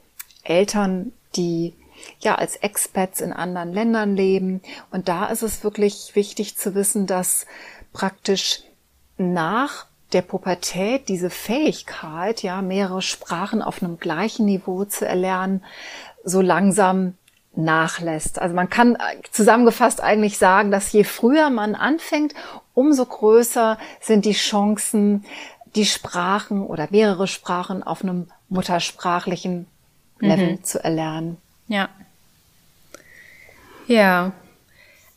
Eltern, 0.45 1.13
die 1.35 1.75
ja 2.21 2.35
als 2.35 2.57
Expats 2.57 3.21
in 3.21 3.33
anderen 3.33 3.73
Ländern 3.73 4.17
leben. 4.17 4.61
Und 4.91 5.09
da 5.09 5.27
ist 5.27 5.43
es 5.43 5.65
wirklich 5.65 6.13
wichtig 6.15 6.57
zu 6.57 6.75
wissen, 6.75 7.07
dass 7.07 7.47
praktisch 7.93 8.63
nach 9.19 9.87
der 10.13 10.23
Pubertät 10.23 11.09
diese 11.09 11.31
Fähigkeit, 11.31 12.43
ja, 12.43 12.63
mehrere 12.63 13.03
Sprachen 13.03 13.63
auf 13.63 13.83
einem 13.83 13.99
gleichen 13.99 14.47
Niveau 14.47 14.85
zu 14.85 15.07
erlernen, 15.07 15.65
so 16.25 16.41
langsam 16.41 17.15
nachlässt. 17.57 18.39
Also 18.39 18.55
man 18.55 18.71
kann 18.71 18.99
zusammengefasst 19.31 20.03
eigentlich 20.03 20.39
sagen, 20.39 20.71
dass 20.71 20.93
je 20.93 21.05
früher 21.05 21.51
man 21.51 21.75
anfängt, 21.75 22.35
umso 22.75 23.07
größer 23.07 23.79
sind 24.01 24.25
die 24.25 24.33
Chancen, 24.33 25.25
die 25.75 25.87
Sprachen 25.87 26.63
oder 26.63 26.89
mehrere 26.91 27.27
Sprachen 27.27 27.83
auf 27.83 28.03
einem 28.03 28.29
muttersprachlichen 28.49 29.67
Level 30.19 30.53
mhm. 30.53 30.65
zu 30.65 30.83
erlernen. 30.83 31.39
Ja. 31.69 31.89
Ja. 33.87 34.33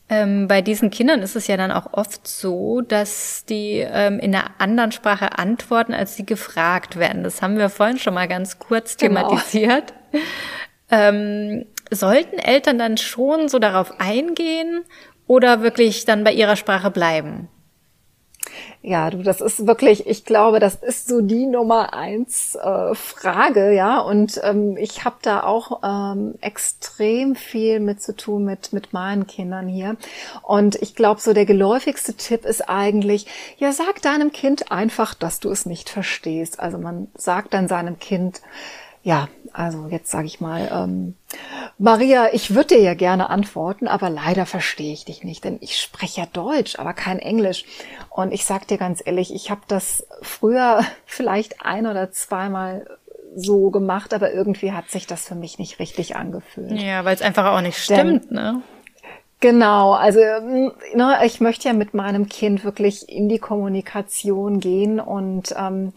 Ähm, 0.08 0.48
bei 0.48 0.60
diesen 0.60 0.90
Kindern 0.90 1.22
ist 1.22 1.36
es 1.36 1.46
ja 1.46 1.56
dann 1.56 1.70
auch 1.70 1.92
oft 1.92 2.26
so, 2.26 2.80
dass 2.80 3.44
die 3.44 3.78
ähm, 3.78 4.18
in 4.18 4.34
einer 4.34 4.50
anderen 4.58 4.90
Sprache 4.90 5.38
antworten, 5.38 5.94
als 5.94 6.16
sie 6.16 6.26
gefragt 6.26 6.98
werden. 6.98 7.22
Das 7.22 7.42
haben 7.42 7.58
wir 7.58 7.68
vorhin 7.68 7.98
schon 7.98 8.14
mal 8.14 8.26
ganz 8.26 8.58
kurz 8.58 8.96
genau. 8.96 9.28
thematisiert. 9.28 9.94
Ähm, 10.90 11.66
sollten 11.92 12.40
Eltern 12.40 12.78
dann 12.78 12.96
schon 12.96 13.48
so 13.48 13.60
darauf 13.60 14.00
eingehen 14.00 14.84
oder 15.28 15.62
wirklich 15.62 16.04
dann 16.04 16.24
bei 16.24 16.32
ihrer 16.32 16.56
Sprache 16.56 16.90
bleiben? 16.90 17.48
Ja, 18.82 19.10
du, 19.10 19.22
das 19.22 19.42
ist 19.42 19.66
wirklich, 19.66 20.06
ich 20.06 20.24
glaube, 20.24 20.58
das 20.58 20.76
ist 20.76 21.06
so 21.06 21.20
die 21.20 21.44
Nummer 21.44 21.92
eins 21.92 22.54
äh, 22.54 22.94
Frage, 22.94 23.74
ja. 23.74 24.00
Und 24.00 24.40
ähm, 24.42 24.78
ich 24.78 25.04
habe 25.04 25.16
da 25.20 25.42
auch 25.42 25.82
ähm, 25.84 26.36
extrem 26.40 27.36
viel 27.36 27.78
mit 27.80 28.00
zu 28.00 28.16
tun 28.16 28.44
mit 28.46 28.72
mit 28.72 28.94
meinen 28.94 29.26
Kindern 29.26 29.68
hier. 29.68 29.96
Und 30.40 30.76
ich 30.76 30.94
glaube, 30.94 31.20
so 31.20 31.34
der 31.34 31.44
geläufigste 31.44 32.14
Tipp 32.14 32.46
ist 32.46 32.70
eigentlich, 32.70 33.26
ja, 33.58 33.70
sag 33.72 34.00
deinem 34.00 34.32
Kind 34.32 34.72
einfach, 34.72 35.12
dass 35.12 35.40
du 35.40 35.50
es 35.50 35.66
nicht 35.66 35.90
verstehst. 35.90 36.58
Also 36.58 36.78
man 36.78 37.08
sagt 37.14 37.52
dann 37.52 37.68
seinem 37.68 37.98
Kind, 37.98 38.40
ja, 39.02 39.28
also 39.52 39.88
jetzt 39.90 40.10
sage 40.10 40.26
ich 40.26 40.40
mal, 40.40 40.70
ähm, 40.72 41.16
Maria, 41.82 42.28
ich 42.34 42.54
würde 42.54 42.74
dir 42.74 42.82
ja 42.82 42.92
gerne 42.92 43.30
antworten, 43.30 43.88
aber 43.88 44.10
leider 44.10 44.44
verstehe 44.44 44.92
ich 44.92 45.06
dich 45.06 45.24
nicht, 45.24 45.44
denn 45.44 45.56
ich 45.62 45.80
spreche 45.80 46.20
ja 46.20 46.26
Deutsch, 46.30 46.78
aber 46.78 46.92
kein 46.92 47.18
Englisch. 47.18 47.64
Und 48.10 48.34
ich 48.34 48.44
sag 48.44 48.68
dir 48.68 48.76
ganz 48.76 49.02
ehrlich, 49.02 49.34
ich 49.34 49.50
habe 49.50 49.62
das 49.66 50.06
früher 50.20 50.84
vielleicht 51.06 51.64
ein 51.64 51.86
oder 51.86 52.12
zweimal 52.12 52.86
so 53.34 53.70
gemacht, 53.70 54.12
aber 54.12 54.30
irgendwie 54.30 54.72
hat 54.72 54.90
sich 54.90 55.06
das 55.06 55.26
für 55.26 55.34
mich 55.34 55.58
nicht 55.58 55.78
richtig 55.78 56.16
angefühlt. 56.16 56.72
Ja, 56.72 57.06
weil 57.06 57.14
es 57.14 57.22
einfach 57.22 57.46
auch 57.46 57.62
nicht 57.62 57.78
stimmt, 57.78 58.28
denn, 58.28 58.34
ne? 58.34 58.62
Genau, 59.40 59.92
also 59.94 60.20
ne, 60.20 61.18
ich 61.24 61.40
möchte 61.40 61.68
ja 61.68 61.72
mit 61.72 61.94
meinem 61.94 62.28
Kind 62.28 62.62
wirklich 62.62 63.08
in 63.08 63.30
die 63.30 63.38
Kommunikation 63.38 64.60
gehen 64.60 65.00
und 65.00 65.54
ähm, 65.56 65.94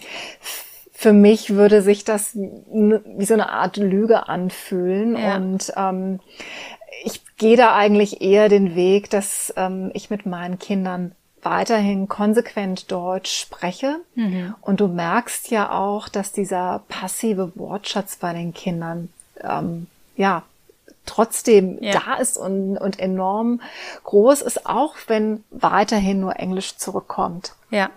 für 1.03 1.11
mich 1.11 1.49
würde 1.49 1.81
sich 1.81 2.05
das 2.05 2.33
wie 2.33 3.25
so 3.25 3.33
eine 3.33 3.49
Art 3.49 3.75
Lüge 3.75 4.29
anfühlen. 4.29 5.17
Ja. 5.17 5.35
Und 5.35 5.73
ähm, 5.75 6.21
ich 7.03 7.21
gehe 7.35 7.57
da 7.57 7.75
eigentlich 7.75 8.21
eher 8.21 8.47
den 8.47 8.73
Weg, 8.73 9.09
dass 9.09 9.53
ähm, 9.57 9.91
ich 9.93 10.09
mit 10.09 10.25
meinen 10.25 10.59
Kindern 10.59 11.11
weiterhin 11.41 12.07
konsequent 12.07 12.89
Deutsch 12.89 13.37
spreche. 13.37 13.97
Mhm. 14.15 14.55
Und 14.61 14.79
du 14.79 14.87
merkst 14.87 15.51
ja 15.51 15.73
auch, 15.73 16.07
dass 16.07 16.31
dieser 16.31 16.83
passive 16.87 17.51
Wortschatz 17.55 18.15
bei 18.15 18.31
den 18.31 18.53
Kindern 18.53 19.09
ähm, 19.41 19.87
ja 20.15 20.43
trotzdem 21.05 21.83
ja. 21.83 21.99
da 21.99 22.13
ist 22.13 22.37
und, 22.37 22.77
und 22.77 22.97
enorm 22.97 23.59
groß 24.05 24.41
ist, 24.41 24.65
auch 24.65 24.95
wenn 25.07 25.43
weiterhin 25.51 26.21
nur 26.21 26.39
Englisch 26.39 26.77
zurückkommt. 26.77 27.55
Ja. 27.71 27.89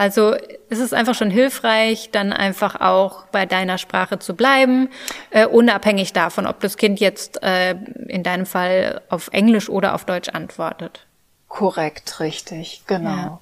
Also 0.00 0.34
es 0.70 0.78
ist 0.78 0.94
einfach 0.94 1.14
schon 1.14 1.28
hilfreich, 1.28 2.08
dann 2.10 2.32
einfach 2.32 2.80
auch 2.80 3.26
bei 3.26 3.44
deiner 3.44 3.76
Sprache 3.76 4.18
zu 4.18 4.34
bleiben, 4.34 4.88
äh, 5.28 5.44
unabhängig 5.44 6.14
davon, 6.14 6.46
ob 6.46 6.58
das 6.60 6.78
Kind 6.78 7.00
jetzt 7.00 7.42
äh, 7.42 7.72
in 8.08 8.22
deinem 8.22 8.46
Fall 8.46 9.02
auf 9.10 9.28
Englisch 9.32 9.68
oder 9.68 9.94
auf 9.94 10.06
Deutsch 10.06 10.30
antwortet. 10.30 11.04
Korrekt, 11.48 12.18
richtig, 12.18 12.80
genau. 12.86 13.40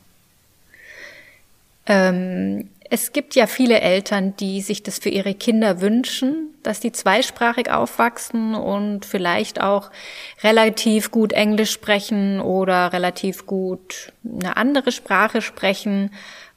Ja. 1.87 2.09
Ähm, 2.09 2.69
es 2.91 3.13
gibt 3.13 3.37
ja 3.37 3.47
viele 3.47 3.81
Eltern, 3.81 4.35
die 4.37 4.61
sich 4.61 4.83
das 4.83 4.99
für 4.99 5.11
ihre 5.11 5.35
Kinder 5.35 5.81
wünschen, 5.81 6.55
dass 6.65 6.81
die 6.81 6.91
zweisprachig 6.91 7.71
aufwachsen 7.71 8.55
und 8.55 9.05
vielleicht 9.05 9.61
auch 9.61 9.91
relativ 10.43 11.11
gut 11.11 11.33
Englisch 11.33 11.71
sprechen 11.71 12.41
oder 12.41 12.93
relativ 12.93 13.47
gut 13.47 14.13
eine 14.25 14.57
andere 14.57 14.91
Sprache 14.91 15.41
sprechen 15.41 16.11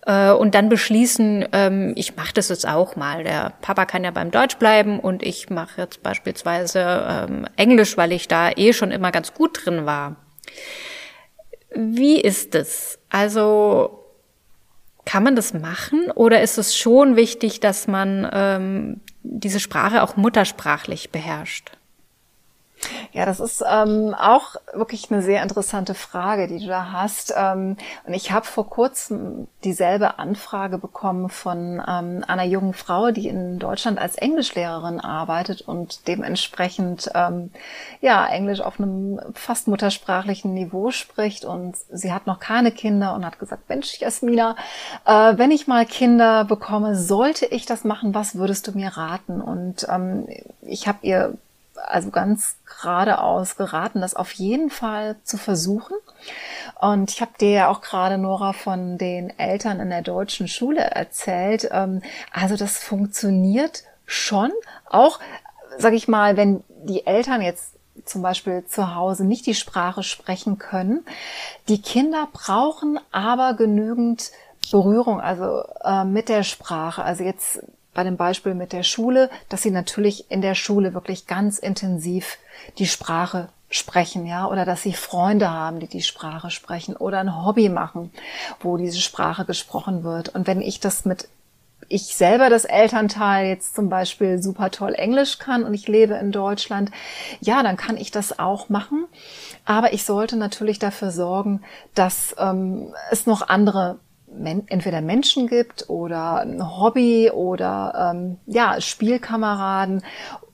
äh, 0.05 0.31
und 0.31 0.55
dann 0.55 0.69
beschließen, 0.69 1.47
ähm, 1.51 1.93
ich 1.95 2.15
mache 2.15 2.33
das 2.33 2.49
jetzt 2.49 2.67
auch 2.67 2.95
mal. 2.95 3.23
Der 3.23 3.53
Papa 3.61 3.85
kann 3.85 4.03
ja 4.03 4.11
beim 4.11 4.31
Deutsch 4.31 4.57
bleiben 4.57 4.99
und 4.99 5.23
ich 5.23 5.49
mache 5.49 5.81
jetzt 5.81 6.03
beispielsweise 6.03 7.05
ähm, 7.07 7.47
Englisch, 7.55 7.97
weil 7.97 8.11
ich 8.11 8.27
da 8.27 8.51
eh 8.51 8.73
schon 8.73 8.91
immer 8.91 9.11
ganz 9.11 9.33
gut 9.33 9.65
drin 9.65 9.85
war. 9.85 10.15
Wie 11.73 12.19
ist 12.19 12.55
es? 12.55 12.99
Also 13.09 14.05
kann 15.05 15.23
man 15.23 15.35
das 15.35 15.53
machen 15.53 16.11
oder 16.11 16.41
ist 16.41 16.57
es 16.57 16.75
schon 16.75 17.15
wichtig, 17.15 17.59
dass 17.59 17.87
man 17.87 18.29
ähm, 18.31 19.01
diese 19.23 19.59
Sprache 19.59 20.03
auch 20.03 20.15
muttersprachlich 20.15 21.11
beherrscht? 21.11 21.71
Ja, 23.13 23.25
das 23.25 23.39
ist 23.39 23.63
ähm, 23.69 24.15
auch 24.17 24.55
wirklich 24.73 25.11
eine 25.11 25.21
sehr 25.21 25.43
interessante 25.43 25.93
Frage, 25.93 26.47
die 26.47 26.59
du 26.59 26.67
da 26.67 26.91
hast. 26.91 27.33
Ähm, 27.35 27.77
und 28.05 28.13
ich 28.13 28.31
habe 28.31 28.45
vor 28.45 28.69
kurzem 28.69 29.47
dieselbe 29.63 30.17
Anfrage 30.17 30.77
bekommen 30.77 31.29
von 31.29 31.81
ähm, 31.85 32.23
einer 32.27 32.43
jungen 32.43 32.73
Frau, 32.73 33.11
die 33.11 33.27
in 33.27 33.59
Deutschland 33.59 33.99
als 33.99 34.15
Englischlehrerin 34.15 34.99
arbeitet 34.99 35.61
und 35.61 36.07
dementsprechend 36.07 37.09
ähm, 37.13 37.51
ja 37.99 38.25
Englisch 38.25 38.61
auf 38.61 38.79
einem 38.79 39.19
fast 39.33 39.67
muttersprachlichen 39.67 40.53
Niveau 40.53 40.91
spricht. 40.91 41.45
Und 41.45 41.75
sie 41.91 42.13
hat 42.13 42.27
noch 42.27 42.39
keine 42.39 42.71
Kinder 42.71 43.13
und 43.13 43.25
hat 43.25 43.39
gesagt, 43.39 43.69
Mensch, 43.69 43.99
Jasmina, 43.99 44.55
äh, 45.05 45.37
wenn 45.37 45.51
ich 45.51 45.67
mal 45.67 45.85
Kinder 45.85 46.45
bekomme, 46.45 46.95
sollte 46.95 47.45
ich 47.45 47.65
das 47.65 47.83
machen? 47.83 48.15
Was 48.15 48.35
würdest 48.35 48.67
du 48.67 48.71
mir 48.71 48.89
raten? 48.95 49.41
Und 49.41 49.85
ähm, 49.89 50.27
ich 50.61 50.87
habe 50.87 50.99
ihr 51.01 51.37
also 51.87 52.09
ganz 52.09 52.55
geradeaus 52.65 53.55
geraten, 53.57 54.01
das 54.01 54.15
auf 54.15 54.31
jeden 54.33 54.69
Fall 54.69 55.17
zu 55.23 55.37
versuchen. 55.37 55.95
Und 56.79 57.11
ich 57.11 57.21
habe 57.21 57.31
dir 57.39 57.51
ja 57.51 57.67
auch 57.69 57.81
gerade, 57.81 58.17
Nora, 58.17 58.53
von 58.53 58.97
den 58.97 59.37
Eltern 59.37 59.79
in 59.79 59.89
der 59.89 60.01
deutschen 60.01 60.47
Schule 60.47 60.81
erzählt. 60.81 61.69
Ähm, 61.71 62.01
also 62.31 62.55
das 62.55 62.77
funktioniert 62.77 63.83
schon. 64.05 64.51
Auch, 64.89 65.19
sag 65.77 65.93
ich 65.93 66.07
mal, 66.07 66.37
wenn 66.37 66.63
die 66.83 67.05
Eltern 67.05 67.41
jetzt 67.41 67.75
zum 68.05 68.21
Beispiel 68.21 68.65
zu 68.65 68.95
Hause 68.95 69.25
nicht 69.25 69.45
die 69.45 69.55
Sprache 69.55 70.03
sprechen 70.03 70.57
können. 70.57 71.05
Die 71.67 71.81
Kinder 71.81 72.27
brauchen 72.31 72.99
aber 73.11 73.53
genügend 73.53 74.31
Berührung, 74.71 75.19
also 75.19 75.63
äh, 75.83 76.05
mit 76.05 76.29
der 76.29 76.43
Sprache. 76.43 77.03
Also 77.03 77.23
jetzt 77.23 77.61
bei 77.93 78.03
dem 78.03 78.17
Beispiel 78.17 78.53
mit 78.53 78.73
der 78.73 78.83
Schule, 78.83 79.29
dass 79.49 79.61
sie 79.61 79.71
natürlich 79.71 80.31
in 80.31 80.41
der 80.41 80.55
Schule 80.55 80.93
wirklich 80.93 81.27
ganz 81.27 81.59
intensiv 81.59 82.37
die 82.77 82.87
Sprache 82.87 83.49
sprechen, 83.69 84.25
ja, 84.25 84.47
oder 84.47 84.65
dass 84.65 84.83
sie 84.83 84.93
Freunde 84.93 85.49
haben, 85.49 85.79
die 85.79 85.87
die 85.87 86.01
Sprache 86.01 86.51
sprechen 86.51 86.95
oder 86.95 87.19
ein 87.19 87.45
Hobby 87.45 87.69
machen, 87.69 88.11
wo 88.59 88.77
diese 88.77 88.99
Sprache 88.99 89.45
gesprochen 89.45 90.03
wird. 90.03 90.29
Und 90.29 90.47
wenn 90.47 90.61
ich 90.61 90.79
das 90.79 91.05
mit 91.05 91.27
ich 91.91 92.15
selber 92.15 92.49
das 92.49 92.63
Elternteil 92.63 93.47
jetzt 93.47 93.75
zum 93.75 93.89
Beispiel 93.89 94.41
super 94.41 94.71
toll 94.71 94.93
Englisch 94.93 95.39
kann 95.39 95.63
und 95.63 95.73
ich 95.73 95.89
lebe 95.89 96.13
in 96.13 96.31
Deutschland, 96.31 96.89
ja, 97.41 97.63
dann 97.63 97.75
kann 97.75 97.97
ich 97.97 98.11
das 98.11 98.39
auch 98.39 98.69
machen. 98.69 99.07
Aber 99.65 99.91
ich 99.91 100.05
sollte 100.05 100.37
natürlich 100.37 100.79
dafür 100.79 101.11
sorgen, 101.11 101.61
dass 101.93 102.33
ähm, 102.39 102.93
es 103.11 103.25
noch 103.25 103.47
andere 103.47 103.99
men 104.33 104.67
entweder 104.67 105.01
Menschen 105.01 105.47
gibt 105.47 105.89
oder 105.89 106.41
ein 106.41 106.77
Hobby 106.77 107.31
oder 107.31 108.13
ähm, 108.13 108.37
ja 108.45 108.79
Spielkameraden, 108.79 110.03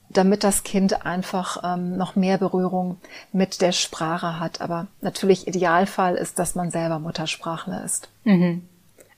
damit 0.10 0.44
das 0.44 0.64
Kind 0.64 1.06
einfach 1.06 1.64
ähm, 1.64 1.98
noch 1.98 2.16
mehr 2.16 2.38
Berührung 2.38 2.98
mit 3.32 3.62
der 3.62 3.72
Sprache 3.72 4.40
hat. 4.40 4.62
Aber 4.62 4.88
natürlich 5.02 5.48
Idealfall 5.48 6.16
ist, 6.16 6.40
dass 6.40 6.56
man 6.56 6.72
selber 6.72 7.00
Muttersprachler 7.00 7.84
ist. 7.84 8.10
Mhm. 8.24 8.64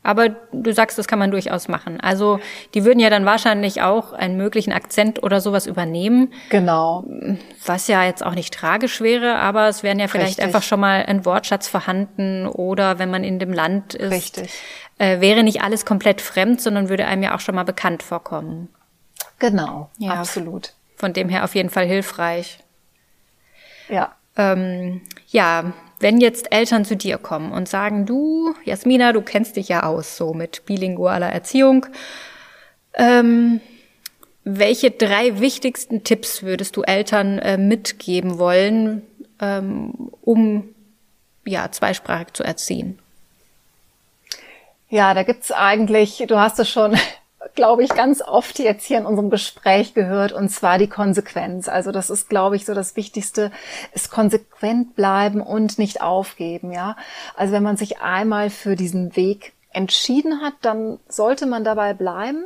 Aber 0.10 0.30
du 0.30 0.74
sagst, 0.74 0.98
das 0.98 1.08
kann 1.08 1.19
man 1.19 1.30
durchaus 1.30 1.67
machen. 1.67 2.02
Also 2.02 2.39
die 2.74 2.84
würden 2.84 3.00
ja 3.00 3.12
dann 3.12 3.28
wahrscheinlich 3.28 3.84
auch 3.84 4.12
einen 4.12 4.38
möglichen 4.38 4.74
Akzent 4.74 5.22
oder 5.22 5.39
sowas 5.39 5.67
übernehmen. 5.67 6.34
Genau. 6.50 7.04
Was 7.63 7.88
ja 7.88 8.04
jetzt 8.04 8.26
auch 8.26 8.34
nicht 8.34 8.52
tragisch 8.52 9.02
wäre, 9.02 9.36
aber 9.36 9.67
es 9.67 9.84
wären 9.84 10.00
ja 10.00 10.08
vielleicht 10.08 10.39
Richtig. 10.39 10.45
einfach 10.45 10.63
schon 10.63 10.80
mal 10.80 11.06
ein 11.06 11.26
Wortschatz 11.26 11.67
vorhanden 11.67 12.48
oder 12.48 12.98
wenn 12.98 13.12
man 13.12 13.24
in 13.24 13.38
dem 13.38 13.54
Land 13.54 13.93
ist, 13.93 14.12
Richtig. 14.12 14.52
Äh, 14.98 15.22
wäre 15.22 15.43
nicht 15.43 15.62
alles 15.62 15.86
komplett 15.86 16.22
fremd, 16.22 16.60
sondern 16.60 16.89
würde 16.89 17.06
einem 17.06 17.22
ja 17.22 17.36
auch 17.36 17.39
schon 17.39 17.54
mal 17.54 17.63
bekannt 17.63 18.02
vorkommen. 18.02 18.69
Genau, 19.38 19.91
ja, 20.00 20.13
absolut. 20.13 20.74
Von 20.95 21.13
dem 21.13 21.30
her 21.30 21.43
auf 21.43 21.54
jeden 21.54 21.69
Fall 21.69 21.86
hilfreich. 21.86 22.58
Ja. 23.89 24.15
Ähm, 24.38 25.02
ja, 25.28 25.72
wenn 26.00 26.22
jetzt 26.22 26.52
Eltern 26.52 26.86
zu 26.86 26.96
dir 26.96 27.18
kommen 27.18 27.52
und 27.52 27.68
sagen, 27.68 28.06
du, 28.06 28.56
Jasmina, 28.64 29.12
du 29.12 29.22
kennst 29.22 29.56
dich 29.56 29.68
ja 29.68 29.84
aus, 29.84 30.18
so 30.18 30.34
mit 30.34 30.66
bilingualer 30.66 31.30
Erziehung, 31.30 31.86
ähm, 32.94 33.62
welche 34.44 34.92
drei 34.92 35.40
wichtigsten 35.40 36.04
Tipps 36.04 36.44
würdest 36.44 36.76
du 36.76 36.82
Eltern 36.84 37.40
äh, 37.40 37.58
mitgeben 37.58 38.40
wollen, 38.40 39.04
ähm, 39.42 39.94
um 40.22 40.64
ja 41.46 41.72
zweisprachig 41.72 42.34
zu 42.34 42.44
erziehen? 42.44 42.98
Ja, 44.90 45.14
da 45.14 45.24
gibt's 45.24 45.52
eigentlich, 45.52 46.24
du 46.28 46.40
hast 46.40 46.60
es 46.60 46.70
schon 46.70 46.98
glaube 47.56 47.84
ich, 47.84 47.89
ganz 47.89 48.21
oft 48.21 48.60
jetzt 48.60 48.86
hier 48.86 48.97
in 48.97 49.06
unserem 49.06 49.30
Gespräch 49.30 49.93
gehört, 49.93 50.34
und 50.34 50.49
zwar 50.49 50.78
die 50.78 50.89
Konsequenz. 50.89 51.67
Also 51.67 51.91
das 51.91 52.10
ist, 52.10 52.30
glaube 52.30 52.56
ich, 52.56 52.65
so 52.65 52.73
das 52.73 52.95
Wichtigste, 52.95 53.52
ist 53.93 54.12
konsequent 54.12 54.95
bleiben 54.95 55.41
und 55.41 55.80
nicht 55.80 56.02
aufgeben, 56.02 56.71
ja. 56.71 56.95
Also 57.36 57.54
wenn 57.54 57.63
man 57.63 57.78
sich 57.78 58.02
einmal 58.02 58.49
für 58.49 58.75
diesen 58.75 59.15
Weg 59.15 59.54
entschieden 59.71 60.41
hat, 60.41 60.54
dann 60.62 60.99
sollte 61.08 61.45
man 61.45 61.63
dabei 61.63 61.93
bleiben 61.93 62.43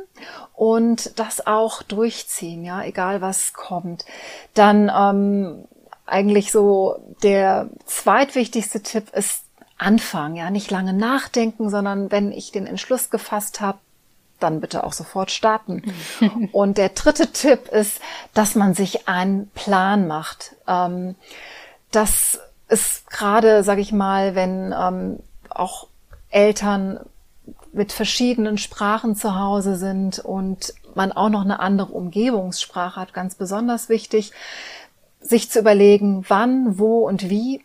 und 0.54 1.18
das 1.18 1.46
auch 1.46 1.82
durchziehen, 1.82 2.64
ja, 2.64 2.82
egal 2.84 3.20
was 3.20 3.52
kommt. 3.54 4.04
Dann 4.52 4.92
ähm, 4.94 5.64
eigentlich 6.06 6.52
so 6.52 6.96
der 7.22 7.70
zweitwichtigste 7.86 8.82
Tipp 8.82 9.10
ist 9.14 9.42
anfangen, 9.78 10.36
ja, 10.36 10.50
nicht 10.50 10.70
lange 10.70 10.92
nachdenken, 10.92 11.70
sondern 11.70 12.12
wenn 12.12 12.30
ich 12.30 12.52
den 12.52 12.66
Entschluss 12.66 13.10
gefasst 13.10 13.60
habe, 13.60 13.78
dann 14.40 14.60
bitte 14.60 14.84
auch 14.84 14.92
sofort 14.92 15.30
starten. 15.30 15.82
Und 16.52 16.78
der 16.78 16.90
dritte 16.90 17.32
Tipp 17.32 17.68
ist, 17.68 18.00
dass 18.34 18.54
man 18.54 18.74
sich 18.74 19.08
einen 19.08 19.48
Plan 19.54 20.06
macht. 20.06 20.56
Ähm, 20.66 21.14
das 21.90 22.40
ist 22.68 23.10
gerade, 23.10 23.62
sage 23.62 23.80
ich 23.80 23.92
mal, 23.92 24.34
wenn 24.34 24.74
ähm, 24.76 25.20
auch 25.50 25.86
Eltern 26.30 27.00
mit 27.72 27.92
verschiedenen 27.92 28.58
Sprachen 28.58 29.16
zu 29.16 29.38
Hause 29.38 29.76
sind 29.76 30.18
und 30.18 30.74
man 30.94 31.12
auch 31.12 31.28
noch 31.28 31.42
eine 31.42 31.60
andere 31.60 31.92
Umgebungssprache 31.92 33.00
hat, 33.00 33.12
ganz 33.12 33.34
besonders 33.34 33.88
wichtig, 33.88 34.32
sich 35.20 35.50
zu 35.50 35.58
überlegen, 35.58 36.24
wann, 36.28 36.78
wo 36.78 37.06
und 37.06 37.28
wie 37.30 37.64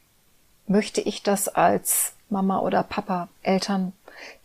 möchte 0.68 1.02
ich 1.02 1.24
das 1.24 1.48
als 1.48 2.14
Mama 2.30 2.60
oder 2.60 2.84
Papa, 2.84 3.28
Eltern 3.44 3.94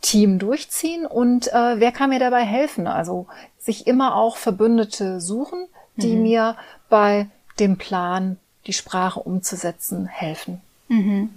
Team 0.01 0.39
durchziehen 0.39 1.05
und 1.05 1.47
äh, 1.51 1.79
wer 1.79 1.91
kann 1.91 2.09
mir 2.09 2.19
dabei 2.19 2.43
helfen? 2.43 2.87
Also 2.87 3.27
sich 3.57 3.87
immer 3.87 4.15
auch 4.15 4.37
Verbündete 4.37 5.19
suchen, 5.19 5.67
die 5.95 6.15
mhm. 6.15 6.21
mir 6.21 6.55
bei 6.89 7.27
dem 7.59 7.77
Plan, 7.77 8.37
die 8.67 8.73
Sprache 8.73 9.19
umzusetzen, 9.19 10.07
helfen. 10.07 10.61
Mhm. 10.87 11.29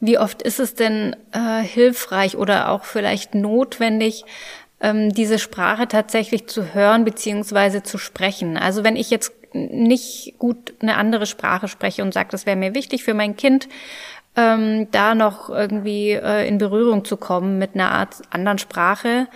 Wie 0.00 0.18
oft 0.18 0.42
ist 0.42 0.60
es 0.60 0.74
denn 0.74 1.16
äh, 1.32 1.62
hilfreich 1.62 2.36
oder 2.36 2.70
auch 2.70 2.84
vielleicht 2.84 3.34
notwendig, 3.34 4.24
ähm, 4.80 5.12
diese 5.12 5.38
Sprache 5.38 5.88
tatsächlich 5.88 6.46
zu 6.48 6.74
hören 6.74 7.04
beziehungsweise 7.04 7.82
zu 7.82 7.98
sprechen? 7.98 8.56
Also 8.56 8.84
wenn 8.84 8.96
ich 8.96 9.10
jetzt 9.10 9.32
nicht 9.52 10.34
gut 10.38 10.74
eine 10.80 10.96
andere 10.96 11.26
Sprache 11.26 11.68
spreche 11.68 12.02
und 12.02 12.12
sage, 12.12 12.28
das 12.30 12.46
wäre 12.46 12.56
mir 12.56 12.74
wichtig 12.74 13.04
für 13.04 13.14
mein 13.14 13.36
Kind, 13.36 13.68
ähm, 14.36 14.88
da 14.90 15.14
noch 15.14 15.48
irgendwie 15.48 16.10
äh, 16.10 16.46
in 16.46 16.58
Berührung 16.58 17.04
zu 17.04 17.16
kommen 17.16 17.58
mit 17.58 17.74
einer 17.74 17.90
Art 17.90 18.22
anderen 18.30 18.58
Sprache 18.58 19.28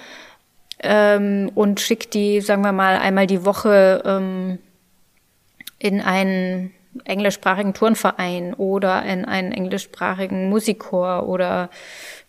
ähm, 0.83 1.51
und 1.55 1.81
schickt 1.81 2.15
die, 2.15 2.41
sagen 2.41 2.63
wir 2.63 2.73
mal, 2.73 2.97
einmal 2.97 3.27
die 3.27 3.45
Woche 3.45 4.03
ähm, 4.05 4.59
in 5.79 6.01
einen 6.01 6.73
englischsprachigen 7.05 7.73
Turnverein 7.73 8.53
oder 8.55 9.03
in 9.05 9.25
einen 9.25 9.53
englischsprachigen 9.53 10.49
Musikchor 10.51 11.29
oder 11.29 11.71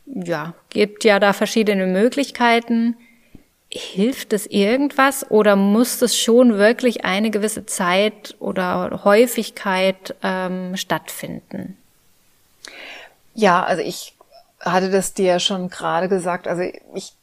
ja, 0.06 0.54
gibt 0.70 1.04
ja 1.04 1.20
da 1.20 1.34
verschiedene 1.34 1.88
Möglichkeiten. 1.88 2.96
Hilft 3.74 4.34
es 4.34 4.48
irgendwas 4.48 5.30
oder 5.32 5.56
muss 5.56 6.02
es 6.02 6.18
schon 6.18 6.58
wirklich 6.58 7.06
eine 7.06 7.32
gewisse 7.32 7.66
Zeit 7.66 8.36
oder 8.40 9.02
Häufigkeit 9.06 10.16
ähm, 10.24 10.76
stattfinden? 10.76 11.78
Ja, 13.34 13.64
also 13.64 13.82
ich 13.82 14.18
hatte 14.60 14.92
das 14.92 15.14
dir 15.14 15.40
schon 15.40 15.70
gerade 15.70 16.10
gesagt. 16.10 16.48
Also 16.48 16.64
ich 16.94 17.14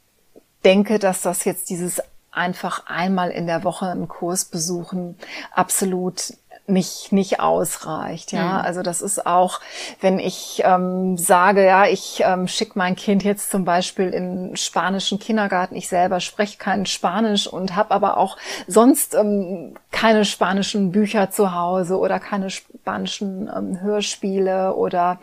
denke, 0.64 0.98
dass 0.98 1.22
das 1.22 1.44
jetzt 1.44 1.70
dieses 1.70 2.02
einfach 2.30 2.86
einmal 2.86 3.30
in 3.30 3.46
der 3.46 3.64
Woche 3.64 3.86
einen 3.86 4.08
Kurs 4.08 4.44
besuchen 4.44 5.16
absolut 5.52 6.34
nicht 6.68 7.12
nicht 7.12 7.40
ausreicht. 7.40 8.32
Ja, 8.32 8.58
mhm. 8.58 8.64
also 8.64 8.82
das 8.82 9.00
ist 9.00 9.26
auch, 9.26 9.60
wenn 10.00 10.18
ich 10.18 10.62
ähm, 10.64 11.16
sage, 11.16 11.64
ja, 11.64 11.86
ich 11.86 12.22
ähm, 12.24 12.46
schicke 12.48 12.78
mein 12.78 12.96
Kind 12.96 13.24
jetzt 13.24 13.50
zum 13.50 13.64
Beispiel 13.64 14.10
in 14.10 14.56
spanischen 14.56 15.18
Kindergarten. 15.18 15.76
Ich 15.76 15.88
selber 15.88 16.20
spreche 16.20 16.58
kein 16.58 16.86
Spanisch 16.86 17.46
und 17.46 17.76
habe 17.76 17.92
aber 17.92 18.16
auch 18.16 18.36
sonst 18.66 19.14
ähm, 19.14 19.74
keine 19.90 20.24
spanischen 20.24 20.92
Bücher 20.92 21.30
zu 21.30 21.54
Hause 21.54 21.98
oder 21.98 22.20
keine 22.20 22.50
spanischen 22.50 23.50
ähm, 23.54 23.80
Hörspiele 23.80 24.74
oder 24.74 25.18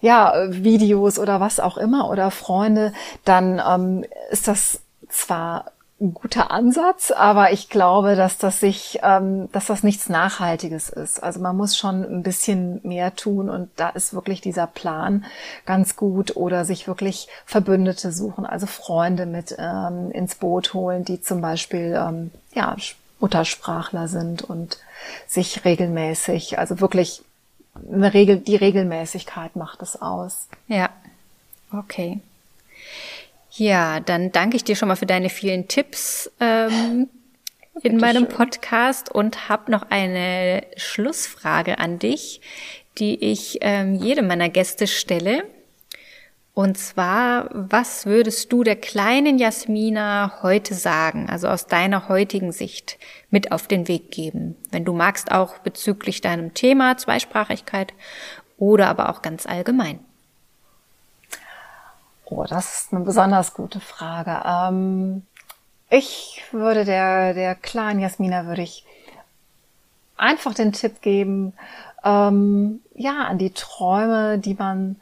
ja 0.00 0.34
Videos 0.48 1.18
oder 1.18 1.40
was 1.40 1.60
auch 1.60 1.76
immer 1.78 2.10
oder 2.10 2.30
Freunde. 2.30 2.92
Dann 3.24 3.62
ähm, 3.66 4.04
ist 4.30 4.48
das 4.48 4.80
zwar 5.08 5.66
ein 5.98 6.12
guter 6.12 6.50
Ansatz, 6.50 7.10
aber 7.10 7.52
ich 7.52 7.70
glaube, 7.70 8.16
dass 8.16 8.36
das 8.36 8.60
sich, 8.60 8.98
ähm, 9.02 9.50
dass 9.52 9.66
das 9.66 9.82
nichts 9.82 10.10
Nachhaltiges 10.10 10.90
ist. 10.90 11.22
Also 11.22 11.40
man 11.40 11.56
muss 11.56 11.76
schon 11.76 12.04
ein 12.04 12.22
bisschen 12.22 12.80
mehr 12.82 13.16
tun 13.16 13.48
und 13.48 13.70
da 13.76 13.88
ist 13.88 14.12
wirklich 14.12 14.42
dieser 14.42 14.66
Plan 14.66 15.24
ganz 15.64 15.96
gut 15.96 16.36
oder 16.36 16.66
sich 16.66 16.86
wirklich 16.86 17.28
Verbündete 17.46 18.12
suchen, 18.12 18.44
also 18.44 18.66
Freunde 18.66 19.24
mit 19.24 19.56
ähm, 19.58 20.10
ins 20.10 20.34
Boot 20.34 20.74
holen, 20.74 21.04
die 21.04 21.22
zum 21.22 21.40
Beispiel 21.40 21.98
ähm, 21.98 22.30
ja 22.52 22.76
Muttersprachler 23.18 24.08
sind 24.08 24.42
und 24.42 24.78
sich 25.26 25.64
regelmäßig, 25.64 26.58
also 26.58 26.80
wirklich 26.80 27.22
eine 27.90 28.12
Regel, 28.12 28.38
die 28.38 28.56
Regelmäßigkeit 28.56 29.56
macht 29.56 29.80
es 29.80 30.00
aus. 30.00 30.48
Ja, 30.68 30.90
okay. 31.72 32.20
Ja, 33.58 34.00
dann 34.00 34.32
danke 34.32 34.56
ich 34.56 34.64
dir 34.64 34.76
schon 34.76 34.88
mal 34.88 34.96
für 34.96 35.06
deine 35.06 35.30
vielen 35.30 35.66
Tipps 35.66 36.30
ähm, 36.40 37.08
in 37.82 37.96
meinem 37.96 38.28
Podcast 38.28 39.10
und 39.10 39.48
habe 39.48 39.70
noch 39.70 39.90
eine 39.90 40.62
Schlussfrage 40.76 41.78
an 41.78 41.98
dich, 41.98 42.42
die 42.98 43.22
ich 43.24 43.58
ähm, 43.62 43.94
jedem 43.94 44.26
meiner 44.26 44.50
Gäste 44.50 44.86
stelle. 44.86 45.44
Und 46.52 46.76
zwar, 46.76 47.48
was 47.52 48.04
würdest 48.04 48.52
du 48.52 48.62
der 48.62 48.76
kleinen 48.76 49.38
Jasmina 49.38 50.42
heute 50.42 50.74
sagen, 50.74 51.28
also 51.30 51.48
aus 51.48 51.66
deiner 51.66 52.08
heutigen 52.08 52.52
Sicht, 52.52 52.98
mit 53.30 53.52
auf 53.52 53.68
den 53.68 53.88
Weg 53.88 54.10
geben? 54.10 54.56
Wenn 54.70 54.84
du 54.84 54.92
magst, 54.92 55.32
auch 55.32 55.58
bezüglich 55.58 56.20
deinem 56.20 56.52
Thema 56.52 56.98
Zweisprachigkeit 56.98 57.94
oder 58.58 58.88
aber 58.88 59.08
auch 59.10 59.22
ganz 59.22 59.46
allgemein. 59.46 60.00
Oh, 62.28 62.44
das 62.44 62.82
ist 62.82 62.92
eine 62.92 63.04
besonders 63.04 63.54
gute 63.54 63.80
Frage. 63.80 64.42
Ähm, 64.44 65.22
ich 65.88 66.42
würde 66.50 66.84
der, 66.84 67.34
der 67.34 67.54
kleinen 67.54 68.00
Jasmina 68.00 68.46
würde 68.46 68.62
ich 68.62 68.84
einfach 70.16 70.52
den 70.52 70.72
Tipp 70.72 71.02
geben, 71.02 71.52
ähm, 72.04 72.80
ja, 72.94 73.24
an 73.24 73.38
die 73.38 73.50
Träume, 73.50 74.38
die 74.38 74.54
man 74.54 74.96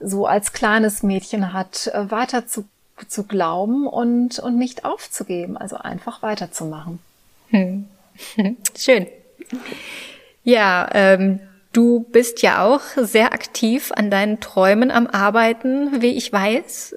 so 0.00 0.26
als 0.26 0.52
kleines 0.52 1.02
Mädchen 1.02 1.54
hat, 1.54 1.86
äh, 1.88 2.10
weiter 2.10 2.46
zu, 2.46 2.68
zu 3.08 3.24
glauben 3.24 3.86
und, 3.86 4.38
und 4.38 4.58
nicht 4.58 4.84
aufzugeben, 4.84 5.56
also 5.56 5.76
einfach 5.76 6.22
weiterzumachen. 6.22 6.98
Hm. 7.48 7.88
Schön. 8.76 9.06
Ja, 10.44 10.88
ähm, 10.92 11.40
Du 11.76 12.00
bist 12.00 12.40
ja 12.40 12.64
auch 12.64 12.80
sehr 12.96 13.34
aktiv 13.34 13.92
an 13.94 14.10
deinen 14.10 14.40
Träumen 14.40 14.90
am 14.90 15.06
Arbeiten, 15.06 16.00
wie 16.00 16.16
ich 16.16 16.32
weiß. 16.32 16.96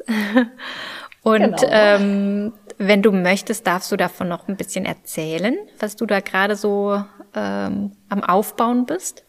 Und 1.22 1.58
genau. 1.58 1.68
ähm, 1.70 2.54
wenn 2.78 3.02
du 3.02 3.12
möchtest, 3.12 3.68
darfst 3.68 3.92
du 3.92 3.98
davon 3.98 4.30
noch 4.30 4.48
ein 4.48 4.56
bisschen 4.56 4.86
erzählen, 4.86 5.58
was 5.82 5.98
du 5.98 6.06
da 6.06 6.22
gerade 6.22 6.56
so 6.56 7.04
ähm, 7.36 7.92
am 8.08 8.24
Aufbauen 8.24 8.86
bist. 8.86 9.26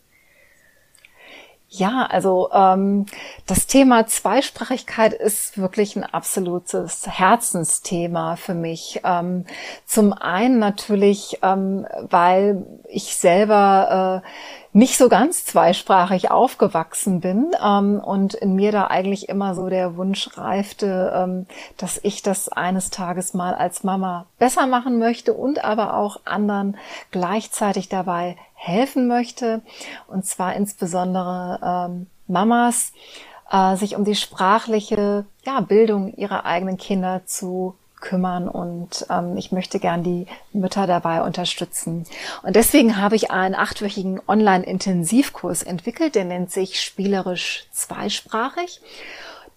Ja, 1.72 2.04
also 2.10 2.50
ähm, 2.52 3.06
das 3.46 3.68
Thema 3.68 4.04
Zweisprachigkeit 4.04 5.12
ist 5.12 5.56
wirklich 5.56 5.94
ein 5.94 6.02
absolutes 6.02 7.06
Herzensthema 7.06 8.34
für 8.34 8.54
mich. 8.54 9.00
Ähm, 9.04 9.46
zum 9.86 10.12
einen 10.12 10.58
natürlich, 10.58 11.38
ähm, 11.42 11.86
weil 12.00 12.66
ich 12.88 13.14
selber 13.16 14.22
äh, 14.24 14.69
nicht 14.72 14.96
so 14.96 15.08
ganz 15.08 15.44
zweisprachig 15.44 16.30
aufgewachsen 16.30 17.20
bin 17.20 17.50
ähm, 17.64 17.98
und 17.98 18.34
in 18.34 18.54
mir 18.54 18.70
da 18.70 18.86
eigentlich 18.86 19.28
immer 19.28 19.54
so 19.54 19.68
der 19.68 19.96
Wunsch 19.96 20.30
reifte, 20.36 21.12
ähm, 21.14 21.46
dass 21.76 21.98
ich 22.02 22.22
das 22.22 22.48
eines 22.48 22.90
Tages 22.90 23.34
mal 23.34 23.54
als 23.54 23.82
Mama 23.82 24.26
besser 24.38 24.66
machen 24.66 24.98
möchte 24.98 25.34
und 25.34 25.64
aber 25.64 25.96
auch 25.96 26.20
anderen 26.24 26.76
gleichzeitig 27.10 27.88
dabei 27.88 28.36
helfen 28.54 29.08
möchte. 29.08 29.62
Und 30.06 30.24
zwar 30.24 30.54
insbesondere 30.54 31.88
ähm, 31.90 32.06
Mamas, 32.28 32.92
äh, 33.50 33.76
sich 33.76 33.96
um 33.96 34.04
die 34.04 34.14
sprachliche 34.14 35.24
ja, 35.44 35.60
Bildung 35.60 36.14
ihrer 36.14 36.44
eigenen 36.44 36.76
Kinder 36.76 37.22
zu 37.26 37.74
kümmern 38.00 38.48
und 38.48 39.06
ähm, 39.10 39.36
ich 39.36 39.52
möchte 39.52 39.78
gern 39.78 40.02
die 40.02 40.26
Mütter 40.52 40.86
dabei 40.86 41.22
unterstützen. 41.22 42.06
Und 42.42 42.56
deswegen 42.56 42.96
habe 42.96 43.16
ich 43.16 43.30
einen 43.30 43.54
achtwöchigen 43.54 44.20
Online-Intensivkurs 44.26 45.62
entwickelt, 45.62 46.14
der 46.14 46.24
nennt 46.24 46.50
sich 46.50 46.80
Spielerisch 46.80 47.66
zweisprachig. 47.72 48.80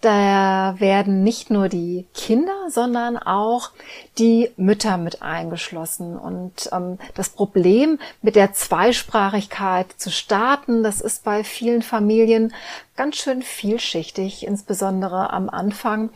Da 0.03 0.75
werden 0.79 1.23
nicht 1.23 1.49
nur 1.49 1.69
die 1.69 2.05
Kinder, 2.13 2.51
sondern 2.67 3.17
auch 3.17 3.71
die 4.17 4.51
Mütter 4.57 4.97
mit 4.97 5.21
eingeschlossen. 5.21 6.17
Und 6.17 6.69
ähm, 6.73 6.99
das 7.15 7.29
Problem 7.29 7.97
mit 8.21 8.35
der 8.35 8.51
Zweisprachigkeit 8.51 9.87
zu 9.95 10.11
starten, 10.11 10.83
das 10.83 10.99
ist 10.99 11.23
bei 11.23 11.45
vielen 11.45 11.81
Familien 11.81 12.53
ganz 12.97 13.15
schön 13.15 13.41
vielschichtig, 13.41 14.45
insbesondere 14.45 15.31
am 15.31 15.49
Anfang. 15.49 16.09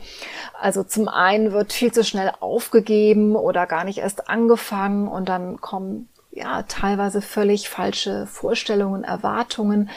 Also 0.60 0.84
zum 0.84 1.08
einen 1.08 1.52
wird 1.52 1.72
viel 1.72 1.90
zu 1.90 2.04
schnell 2.04 2.32
aufgegeben 2.40 3.36
oder 3.36 3.66
gar 3.66 3.84
nicht 3.84 4.00
erst 4.00 4.28
angefangen 4.28 5.08
und 5.08 5.30
dann 5.30 5.62
kommen 5.62 6.10
ja 6.30 6.62
teilweise 6.64 7.22
völlig 7.22 7.70
falsche 7.70 8.26
Vorstellungen, 8.26 9.02
Erwartungen. 9.02 9.88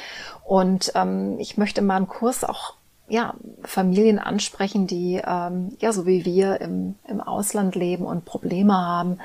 Und 0.46 0.94
ähm, 0.96 1.36
ich 1.40 1.58
möchte 1.58 1.82
mal 1.82 1.98
einen 1.98 2.08
Kurs 2.08 2.46
auch 2.46 2.76
ja, 3.12 3.34
Familien 3.64 4.20
ansprechen, 4.20 4.88
die 4.88 5.22
ähm, 5.24 5.76
ja 5.80 5.92
so 5.92 6.06
wie 6.06 6.24
wir 6.24 6.62
im, 6.62 6.96
im 7.06 7.20
Ausland 7.20 7.76
leben 7.76 8.06
und 8.06 8.24
Probleme 8.24 8.74
haben, 8.74 9.20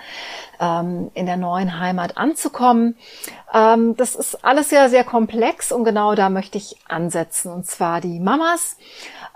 ähm, 0.60 1.12
in 1.14 1.26
der 1.26 1.36
neuen 1.36 1.78
Heimat 1.78 2.16
anzukommen. 2.16 2.96
Ähm, 3.54 3.96
das 3.96 4.16
ist 4.16 4.44
alles 4.44 4.72
ja 4.72 4.88
sehr 4.88 5.04
komplex 5.04 5.70
und 5.70 5.84
genau 5.84 6.16
da 6.16 6.30
möchte 6.30 6.58
ich 6.58 6.76
ansetzen. 6.88 7.52
Und 7.52 7.66
zwar 7.66 8.00
die 8.00 8.18
Mamas 8.18 8.76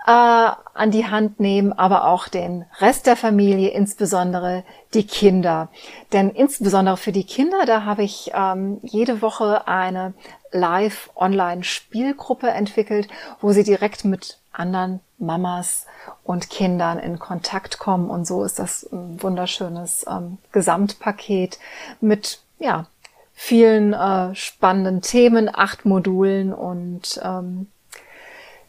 äh, 0.05 0.11
an 0.11 0.91
die 0.91 1.07
Hand 1.07 1.39
nehmen, 1.39 1.71
aber 1.71 2.07
auch 2.07 2.27
den 2.27 2.65
Rest 2.79 3.07
der 3.07 3.15
Familie, 3.15 3.69
insbesondere 3.69 4.65
die 4.93 5.07
Kinder. 5.07 5.69
Denn 6.11 6.29
insbesondere 6.29 6.97
für 6.97 7.13
die 7.13 7.23
Kinder, 7.23 7.65
da 7.65 7.85
habe 7.85 8.03
ich 8.03 8.31
ähm, 8.33 8.79
jede 8.83 9.21
Woche 9.21 9.65
eine 9.65 10.13
Live-Online-Spielgruppe 10.51 12.49
entwickelt, 12.49 13.07
wo 13.39 13.53
sie 13.53 13.63
direkt 13.63 14.03
mit 14.03 14.40
anderen 14.51 14.99
Mamas 15.17 15.85
und 16.23 16.49
Kindern 16.49 16.99
in 16.99 17.19
Kontakt 17.19 17.79
kommen. 17.79 18.09
Und 18.09 18.25
so 18.25 18.43
ist 18.43 18.59
das 18.59 18.83
ein 18.91 19.21
wunderschönes 19.21 20.05
ähm, 20.09 20.37
Gesamtpaket 20.51 21.59
mit 21.99 22.39
ja, 22.59 22.87
vielen 23.33 23.93
äh, 23.93 24.35
spannenden 24.35 25.01
Themen, 25.01 25.49
acht 25.53 25.85
Modulen 25.85 26.53
und 26.53 27.19
ähm, 27.23 27.67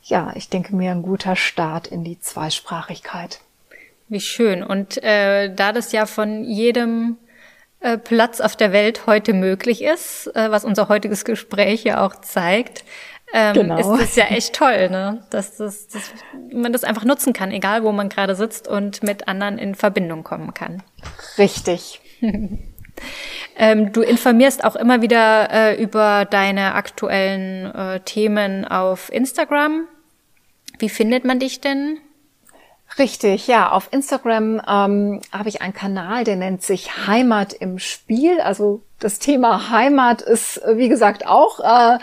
ja, 0.05 0.33
ich 0.35 0.49
denke 0.49 0.75
mir 0.75 0.91
ein 0.91 1.03
guter 1.03 1.37
Start 1.37 1.87
in 1.87 2.03
die 2.05 2.19
Zweisprachigkeit. 2.19 3.41
Wie 4.09 4.21
schön. 4.21 4.63
Und 4.63 5.03
äh, 5.03 5.55
da 5.55 5.73
das 5.73 5.93
ja 5.93 6.07
von 6.07 6.45
jedem 6.45 7.19
äh, 7.81 7.99
Platz 7.99 8.41
auf 8.41 8.57
der 8.57 8.73
Welt 8.73 9.07
heute 9.07 9.33
möglich 9.33 9.83
ist, 9.83 10.27
äh, 10.35 10.51
was 10.51 10.65
unser 10.65 10.89
heutiges 10.89 11.25
Gespräch 11.25 11.85
ja 11.85 12.05
auch 12.05 12.17
zeigt, 12.17 12.85
ähm, 13.33 13.55
genau. 13.55 13.79
ist 13.79 14.03
das 14.03 14.17
ja 14.17 14.25
echt 14.27 14.55
toll, 14.55 14.91
ne? 14.91 15.23
Dass, 15.31 15.57
das, 15.57 15.89
dass 15.89 16.13
man 16.53 16.73
das 16.73 16.85
einfach 16.85 17.05
nutzen 17.05 17.33
kann, 17.33 17.51
egal 17.51 17.83
wo 17.83 17.93
man 17.93 18.09
gerade 18.09 18.35
sitzt 18.35 18.69
und 18.69 19.03
mit 19.03 19.29
anderen 19.29 19.59
in 19.59 19.75
Verbindung 19.75 20.25
kommen 20.25 20.55
kann. 20.55 20.83
Richtig. 21.39 22.01
Ähm, 23.57 23.93
du 23.93 24.03
informierst 24.03 24.65
auch 24.65 24.77
immer 24.77 25.03
wieder 25.03 25.51
äh, 25.51 25.83
über 25.83 26.25
deine 26.25 26.75
aktuellen 26.75 27.67
äh, 27.75 28.01
Themen 28.01 28.65
auf 28.65 29.13
Instagram. 29.13 29.87
Wie 30.79 30.89
findet 30.89 31.25
man 31.25 31.39
dich 31.39 31.61
denn? 31.61 31.99
Richtig, 32.99 33.47
ja. 33.47 33.71
Auf 33.73 33.89
Instagram 33.91 34.61
ähm, 34.69 35.21
habe 35.33 35.49
ich 35.49 35.63
einen 35.63 35.73
Kanal, 35.73 36.25
der 36.25 36.37
nennt 36.37 36.63
sich 36.63 37.07
Heimat 37.07 37.53
im 37.53 37.79
Spiel. 37.79 38.41
Also 38.41 38.83
das 38.99 39.19
Thema 39.19 39.71
Heimat 39.71 40.21
ist, 40.21 40.61
wie 40.75 40.89
gesagt, 40.89 41.27
auch 41.27 41.61
äh, 41.61 41.99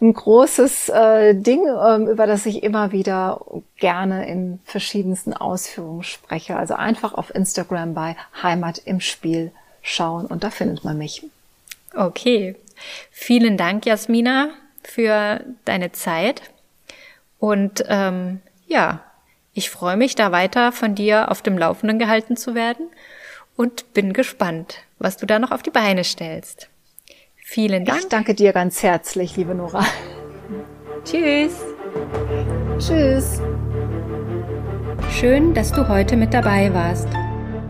ein 0.00 0.12
großes 0.12 0.90
äh, 0.90 1.34
Ding, 1.34 1.66
äh, 1.66 2.10
über 2.10 2.26
das 2.26 2.46
ich 2.46 2.62
immer 2.62 2.92
wieder 2.92 3.40
gerne 3.78 4.28
in 4.28 4.60
verschiedensten 4.64 5.32
Ausführungen 5.32 6.02
spreche. 6.02 6.56
Also 6.56 6.74
einfach 6.74 7.14
auf 7.14 7.34
Instagram 7.34 7.94
bei 7.94 8.16
Heimat 8.42 8.78
im 8.84 9.00
Spiel 9.00 9.50
schauen 9.82 10.26
und 10.26 10.44
da 10.44 10.50
findet 10.50 10.84
man 10.84 10.98
mich. 10.98 11.26
Okay. 11.94 12.56
Vielen 13.10 13.56
Dank, 13.56 13.86
Jasmina, 13.86 14.50
für 14.82 15.40
deine 15.64 15.92
Zeit. 15.92 16.42
Und 17.38 17.84
ähm, 17.88 18.40
ja, 18.66 19.00
ich 19.54 19.70
freue 19.70 19.96
mich, 19.96 20.16
da 20.16 20.32
weiter 20.32 20.72
von 20.72 20.94
dir 20.94 21.30
auf 21.30 21.40
dem 21.40 21.56
Laufenden 21.56 21.98
gehalten 21.98 22.36
zu 22.36 22.54
werden 22.54 22.88
und 23.56 23.94
bin 23.94 24.12
gespannt, 24.12 24.78
was 24.98 25.16
du 25.16 25.26
da 25.26 25.38
noch 25.38 25.52
auf 25.52 25.62
die 25.62 25.70
Beine 25.70 26.02
stellst. 26.02 26.68
Vielen 27.36 27.84
Dank. 27.84 28.00
Ich 28.00 28.08
danke 28.08 28.34
dir 28.34 28.52
ganz 28.52 28.82
herzlich, 28.82 29.36
liebe 29.36 29.54
Nora. 29.54 29.84
Tschüss. 31.04 31.60
Tschüss. 32.78 33.40
Schön, 35.12 35.54
dass 35.54 35.70
du 35.70 35.88
heute 35.88 36.16
mit 36.16 36.34
dabei 36.34 36.74
warst. 36.74 37.08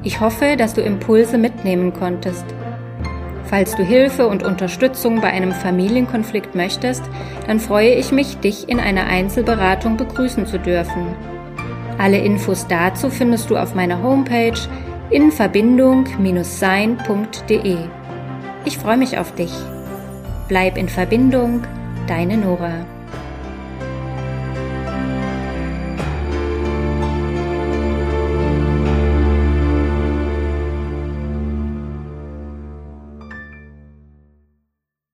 Ich 0.02 0.20
hoffe, 0.20 0.56
dass 0.56 0.72
du 0.72 0.80
Impulse 0.80 1.36
mitnehmen 1.36 1.92
konntest. 1.92 2.44
Falls 3.44 3.76
du 3.76 3.82
Hilfe 3.82 4.26
und 4.26 4.42
Unterstützung 4.42 5.20
bei 5.20 5.28
einem 5.28 5.52
Familienkonflikt 5.52 6.54
möchtest, 6.54 7.02
dann 7.46 7.60
freue 7.60 7.94
ich 7.94 8.10
mich, 8.10 8.38
dich 8.38 8.68
in 8.68 8.80
einer 8.80 9.04
Einzelberatung 9.04 9.98
begrüßen 9.98 10.46
zu 10.46 10.58
dürfen. 10.58 11.14
Alle 11.98 12.18
Infos 12.18 12.66
dazu 12.66 13.10
findest 13.10 13.50
du 13.50 13.56
auf 13.56 13.74
meiner 13.74 14.02
Homepage 14.02 14.58
in 15.10 15.30
verbindung-sein.de. 15.30 17.76
Ich 18.64 18.78
freue 18.78 18.96
mich 18.96 19.18
auf 19.18 19.34
dich. 19.34 19.52
Bleib 20.48 20.76
in 20.76 20.88
Verbindung, 20.88 21.62
deine 22.06 22.36
Nora. 22.36 22.84